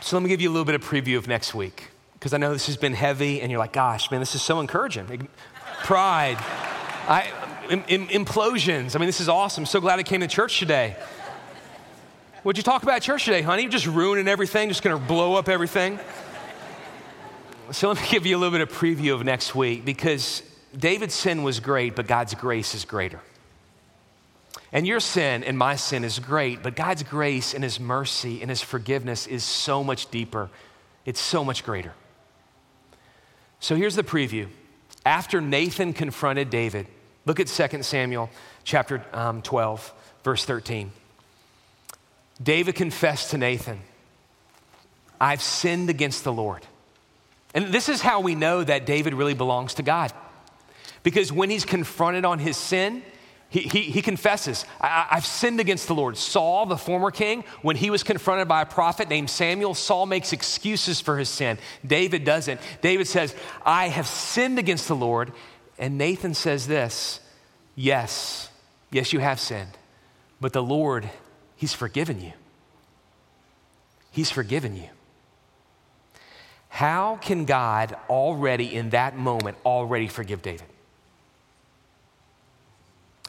[0.00, 2.36] So let me give you a little bit of preview of next week, because I
[2.36, 5.28] know this has been heavy, and you're like, gosh, man, this is so encouraging.
[5.82, 6.38] Pride.
[7.06, 7.22] I,
[7.68, 8.96] implosions.
[8.96, 9.66] I mean, this is awesome.
[9.66, 10.96] So glad I came to church today.
[12.42, 13.68] What'd you talk about church today, honey?
[13.68, 15.98] Just ruining everything, just gonna blow up everything.
[17.72, 20.42] So let me give you a little bit of preview of next week because
[20.76, 23.20] David's sin was great, but God's grace is greater.
[24.72, 28.50] And your sin and my sin is great, but God's grace and His mercy and
[28.50, 30.50] His forgiveness is so much deeper.
[31.04, 31.92] It's so much greater.
[33.60, 34.48] So here's the preview.
[35.04, 36.86] After Nathan confronted David,
[37.26, 38.30] look at 2 Samuel
[38.64, 39.92] chapter um, 12,
[40.22, 40.90] verse 13.
[42.42, 43.80] David confessed to Nathan,
[45.20, 46.66] I've sinned against the Lord.
[47.54, 50.12] And this is how we know that David really belongs to God.
[51.04, 53.02] Because when he's confronted on his sin,
[53.60, 56.16] he, he, confesses, I, have sinned against the Lord.
[56.16, 60.32] Saul, the former king, when he was confronted by a prophet named Samuel, Saul makes
[60.32, 61.58] excuses for his sin.
[61.86, 62.60] David doesn't.
[62.80, 63.32] David says,
[63.64, 65.32] I have sinned against the Lord.
[65.78, 67.20] And Nathan says this
[67.76, 68.50] Yes,
[68.90, 69.78] yes, you have sinned.
[70.40, 71.08] But the Lord,
[71.54, 72.32] He's forgiven you.
[74.10, 74.88] He's forgiven you.
[76.70, 80.66] How can God already in that moment already forgive David?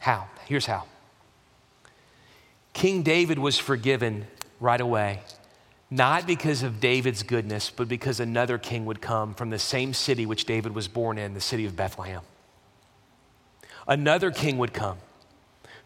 [0.06, 0.28] How?
[0.46, 0.84] Here's how
[2.72, 4.28] King David was forgiven
[4.60, 5.22] right away,
[5.90, 10.24] not because of David's goodness, but because another king would come from the same city
[10.24, 12.22] which David was born in, the city of Bethlehem.
[13.88, 14.98] Another king would come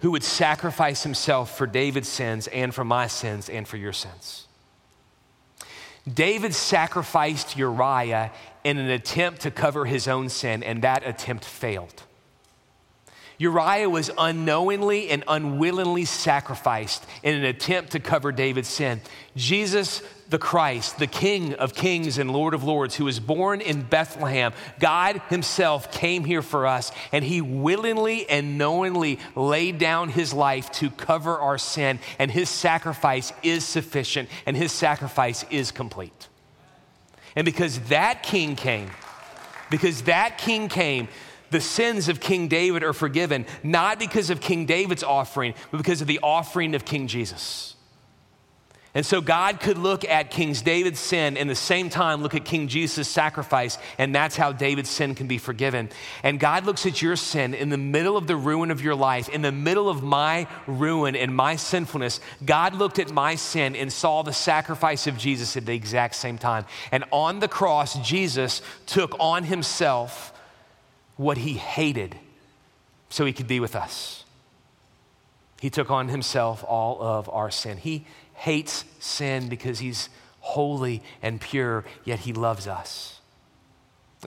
[0.00, 4.46] who would sacrifice himself for David's sins and for my sins and for your sins.
[6.12, 8.32] David sacrificed Uriah
[8.64, 12.02] in an attempt to cover his own sin, and that attempt failed.
[13.40, 19.00] Uriah was unknowingly and unwillingly sacrificed in an attempt to cover David's sin.
[19.34, 23.80] Jesus, the Christ, the King of kings and Lord of lords, who was born in
[23.80, 30.34] Bethlehem, God Himself came here for us, and He willingly and knowingly laid down His
[30.34, 36.28] life to cover our sin, and His sacrifice is sufficient, and His sacrifice is complete.
[37.34, 38.90] And because that King came,
[39.70, 41.08] because that King came,
[41.50, 46.00] the sins of King David are forgiven, not because of King David's offering, but because
[46.00, 47.76] of the offering of King Jesus.
[48.92, 52.44] And so God could look at King David's sin and the same time look at
[52.44, 55.90] King Jesus' sacrifice, and that's how David's sin can be forgiven.
[56.24, 59.28] And God looks at your sin in the middle of the ruin of your life,
[59.28, 62.18] in the middle of my ruin and my sinfulness.
[62.44, 66.36] God looked at my sin and saw the sacrifice of Jesus at the exact same
[66.36, 66.64] time.
[66.90, 70.32] And on the cross, Jesus took on himself
[71.20, 72.16] what he hated
[73.10, 74.24] so he could be with us.
[75.60, 77.76] He took on himself all of our sin.
[77.76, 80.08] He hates sin because he's
[80.40, 83.20] holy and pure, yet he loves us.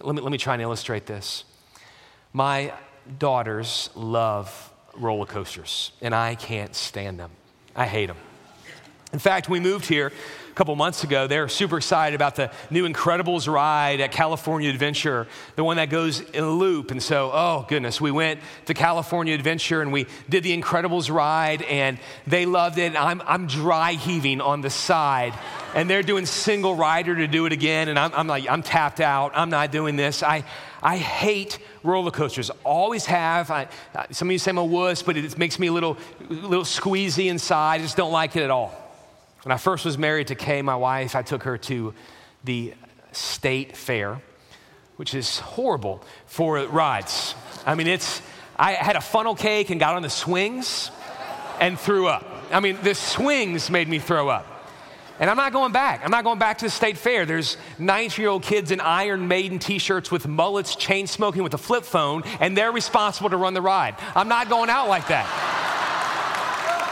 [0.04, 1.46] Let me, let me try and illustrate this.
[2.32, 2.72] My
[3.18, 7.32] daughters love roller coasters, and I can't stand them.
[7.76, 8.18] I hate them.
[9.12, 10.12] In fact, we moved here
[10.54, 11.26] a couple months ago.
[11.26, 15.26] They're super excited about the new Incredibles ride at California Adventure,
[15.56, 16.91] the one that goes in a loop.
[16.91, 21.64] And so, oh goodness, we went to California Adventure and we did the Incredibles ride,
[21.64, 21.97] and
[22.28, 22.95] they loved it.
[22.95, 25.34] I'm, I'm dry heaving on the side,
[25.74, 27.89] and they're doing single rider to do it again.
[27.89, 29.32] And I'm, I'm like, I'm tapped out.
[29.34, 30.22] I'm not doing this.
[30.22, 30.43] I,
[30.84, 32.51] I hate roller coasters.
[32.64, 33.49] Always have.
[33.49, 33.70] I,
[34.12, 35.97] some of you say I'm a wuss, but it makes me a little,
[36.30, 37.80] little squeezy inside.
[37.80, 38.83] I just don't like it at all.
[39.44, 41.94] When I first was married to Kay, my wife, I took her to
[42.46, 42.74] the
[43.12, 44.22] state fair,
[44.96, 47.36] which is horrible for rides.
[47.66, 48.22] I mean, it's,
[48.58, 50.91] I had a funnel cake and got on the swings
[51.60, 52.26] and threw up.
[52.52, 54.48] I mean, the swings made me throw up.
[55.20, 56.02] And I'm not going back.
[56.06, 57.26] I'm not going back to the state fair.
[57.26, 61.54] There's 19 year old kids in Iron Maiden t shirts with mullets, chain smoking with
[61.54, 63.96] a flip phone, and they're responsible to run the ride.
[64.16, 65.28] I'm not going out like that.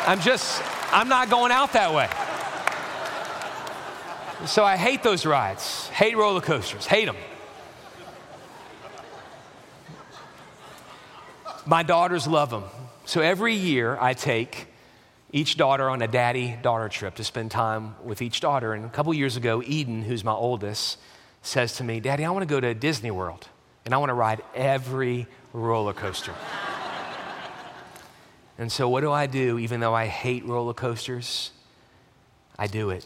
[0.05, 2.09] I'm just, I'm not going out that way.
[4.45, 7.15] So I hate those rides, hate roller coasters, hate them.
[11.67, 12.63] My daughters love them.
[13.05, 14.67] So every year I take
[15.31, 18.73] each daughter on a daddy daughter trip to spend time with each daughter.
[18.73, 20.97] And a couple years ago, Eden, who's my oldest,
[21.43, 23.47] says to me, Daddy, I want to go to Disney World
[23.85, 26.33] and I want to ride every roller coaster.
[28.57, 31.51] and so, what do I do, even though I hate roller coasters?
[32.57, 33.05] I do it.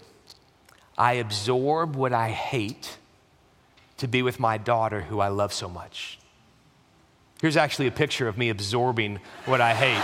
[0.98, 2.98] I absorb what I hate
[3.98, 6.20] to be with my daughter who I love so much.
[7.42, 10.02] Here's actually a picture of me absorbing what I hate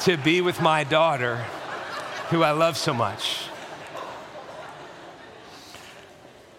[0.04, 1.44] to be with my daughter
[2.30, 3.44] who I love so much.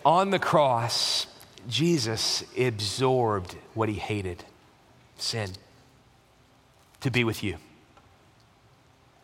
[0.06, 1.28] On the cross,
[1.68, 4.44] Jesus absorbed what he hated
[5.18, 5.52] sin
[7.00, 7.58] to be with you,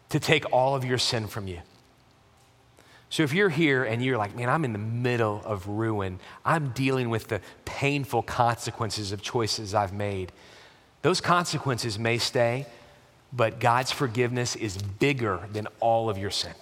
[0.09, 1.59] to take all of your sin from you.
[3.09, 6.69] So if you're here and you're like, man, I'm in the middle of ruin, I'm
[6.69, 10.31] dealing with the painful consequences of choices I've made,
[11.01, 12.67] those consequences may stay,
[13.31, 16.53] but God's forgiveness is bigger than all of your sin.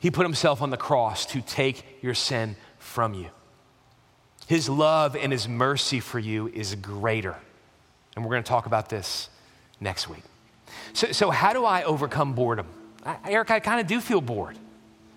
[0.00, 3.28] He put himself on the cross to take your sin from you.
[4.48, 7.36] His love and his mercy for you is greater.
[8.16, 9.28] And we're going to talk about this
[9.80, 10.22] next week.
[10.92, 12.66] So, so how do I overcome boredom?
[13.04, 14.58] I, Eric, I kind of do feel bored.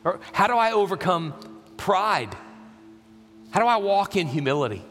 [0.06, 1.34] Or how do I overcome
[1.78, 2.38] pride?
[3.50, 4.84] How do I walk in humility?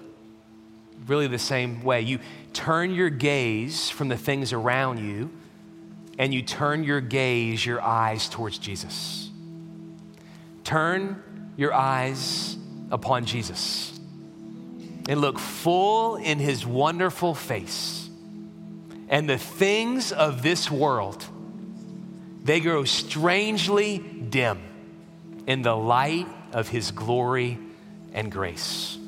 [1.06, 2.00] Really, the same way.
[2.00, 2.18] You
[2.52, 5.30] turn your gaze from the things around you
[6.18, 9.30] and you turn your gaze, your eyes towards Jesus.
[10.64, 11.22] Turn
[11.56, 12.56] your eyes
[12.90, 13.98] upon Jesus
[15.08, 18.08] and look full in his wonderful face.
[19.08, 21.24] And the things of this world,
[22.42, 24.58] they grow strangely dim
[25.47, 27.59] in the light of his glory
[28.12, 28.99] and grace.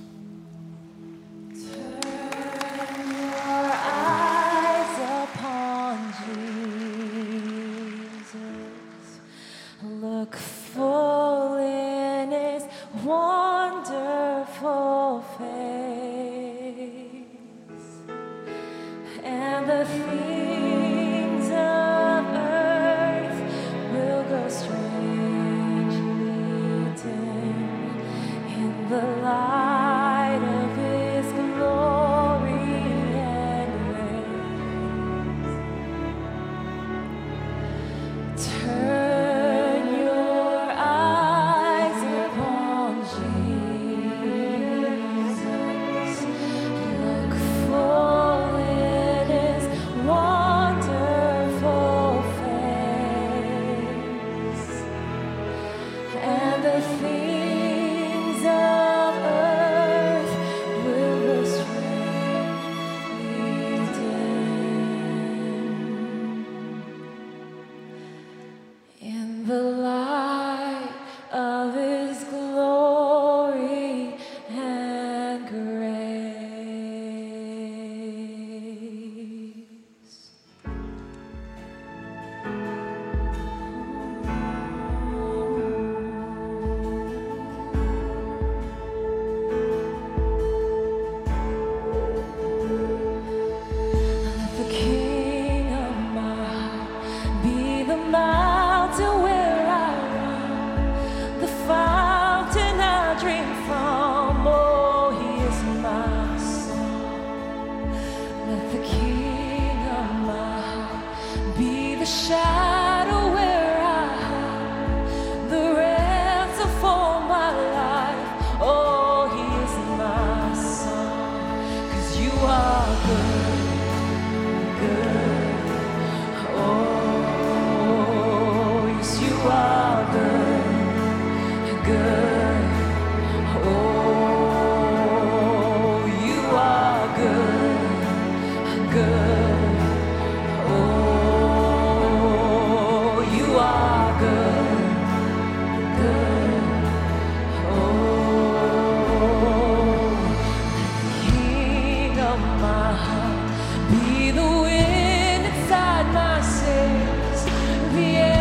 [153.90, 158.35] Be the wind inside my sails.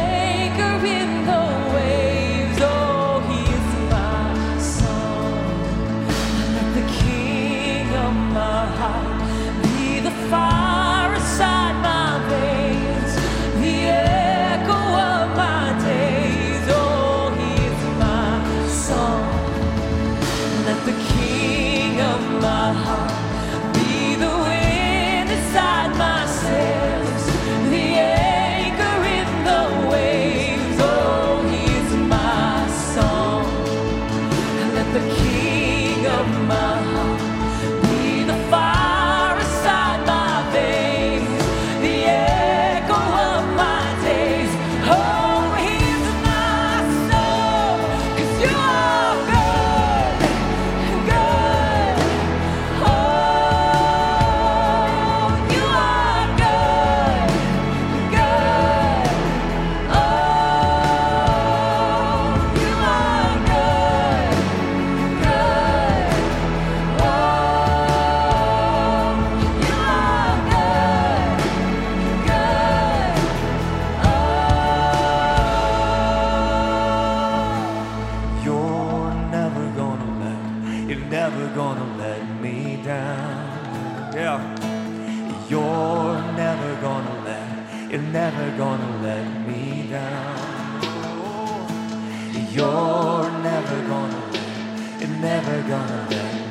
[95.21, 96.44] Never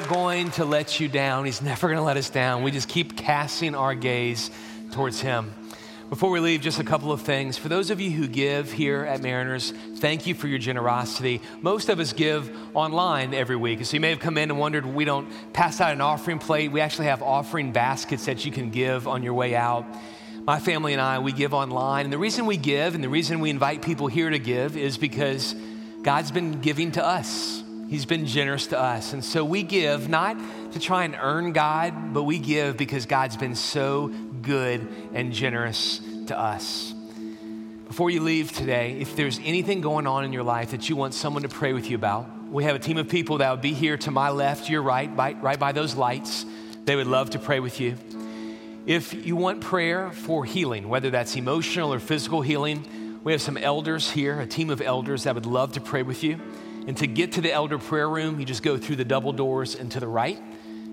[0.00, 1.46] going to let you down.
[1.46, 2.62] He's never going to let us down.
[2.62, 4.52] We just keep casting our gaze
[4.92, 5.52] towards Him.
[6.08, 7.58] Before we leave, just a couple of things.
[7.58, 11.40] For those of you who give here at Mariners, thank you for your generosity.
[11.60, 13.84] Most of us give online every week.
[13.84, 16.70] So you may have come in and wondered, we don't pass out an offering plate.
[16.70, 19.84] We actually have offering baskets that you can give on your way out.
[20.44, 22.06] My family and I, we give online.
[22.06, 24.96] And the reason we give and the reason we invite people here to give is
[24.96, 25.56] because
[26.02, 27.64] God's been giving to us.
[27.88, 29.14] He's been generous to us.
[29.14, 30.36] And so we give not
[30.72, 34.08] to try and earn God, but we give because God's been so
[34.42, 36.94] good and generous to us.
[37.86, 41.14] Before you leave today, if there's anything going on in your life that you want
[41.14, 43.72] someone to pray with you about, we have a team of people that would be
[43.72, 46.44] here to my left, your right, by, right by those lights.
[46.84, 47.96] They would love to pray with you.
[48.84, 53.56] If you want prayer for healing, whether that's emotional or physical healing, we have some
[53.56, 56.38] elders here, a team of elders that would love to pray with you.
[56.88, 59.74] And to get to the elder prayer room, you just go through the double doors
[59.74, 60.40] and to the right,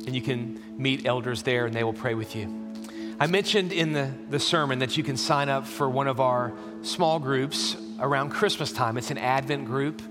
[0.06, 2.74] and you can meet elders there and they will pray with you.
[3.18, 6.52] I mentioned in the, the sermon that you can sign up for one of our
[6.82, 8.98] small groups around Christmas time.
[8.98, 10.02] It's an Advent group.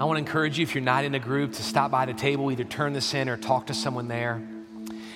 [0.00, 2.14] I want to encourage you, if you're not in a group, to stop by the
[2.14, 4.42] table, either turn this in or talk to someone there.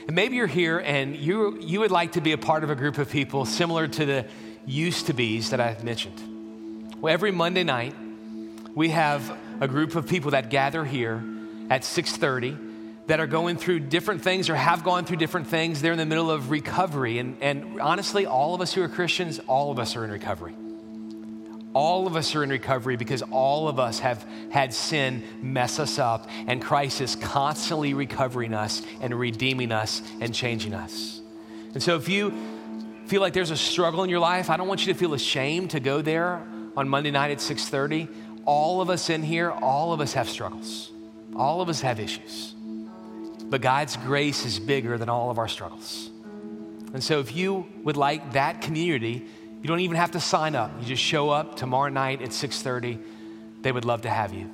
[0.06, 2.76] And maybe you're here and you, you would like to be a part of a
[2.76, 4.26] group of people similar to the
[4.66, 6.94] used to be's that I've mentioned.
[7.00, 7.96] Well, every Monday night,
[8.76, 11.22] we have a group of people that gather here
[11.70, 12.56] at 630
[13.06, 15.80] that are going through different things or have gone through different things.
[15.80, 17.18] They're in the middle of recovery.
[17.18, 20.54] And, and honestly, all of us who are Christians, all of us are in recovery.
[21.72, 25.98] All of us are in recovery because all of us have had sin mess us
[25.98, 31.20] up, and Christ is constantly recovering us and redeeming us and changing us.
[31.74, 32.32] And so, if you
[33.08, 35.72] feel like there's a struggle in your life, I don't want you to feel ashamed
[35.72, 36.42] to go there
[36.78, 38.08] on Monday night at 6:30.
[38.46, 40.90] All of us in here, all of us have struggles.
[41.34, 42.54] All of us have issues.
[43.44, 46.10] But God's grace is bigger than all of our struggles.
[46.94, 49.26] And so if you would like that community,
[49.60, 50.70] you don't even have to sign up.
[50.80, 52.98] You just show up tomorrow night at 6:30.
[53.62, 54.50] They would love to have you.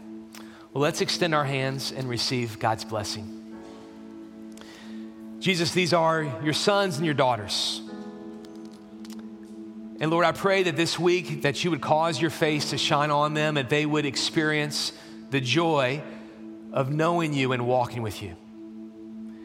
[0.73, 3.39] Well, let's extend our hands and receive God's blessing.
[5.39, 7.83] Jesus, these are your sons and your daughters.
[10.03, 13.11] And Lord, I pray that this week that you would cause your face to shine
[13.11, 14.93] on them and they would experience
[15.31, 16.03] the joy
[16.75, 18.37] of knowing you and walking with you.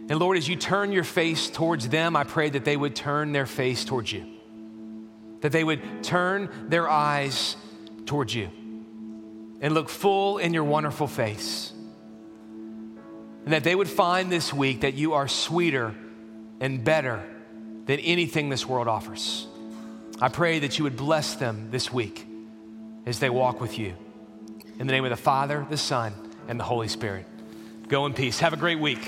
[0.10, 3.32] And Lord, as you turn your face towards them, I pray that they would turn
[3.32, 4.38] their face towards you
[5.42, 7.56] that they would turn their eyes
[8.06, 8.50] towards you
[9.62, 11.72] and look full in your wonderful face.
[13.46, 15.96] And that they would find this week that you are sweeter
[16.60, 17.24] and better
[17.86, 19.48] than anything this world offers.
[20.20, 22.26] I pray that you would bless them this week
[23.06, 23.94] as they walk with you.
[24.80, 26.14] In the name of the Father, the Son,
[26.48, 27.26] and the Holy Spirit.
[27.88, 28.40] Go in peace.
[28.40, 29.00] Have a great week.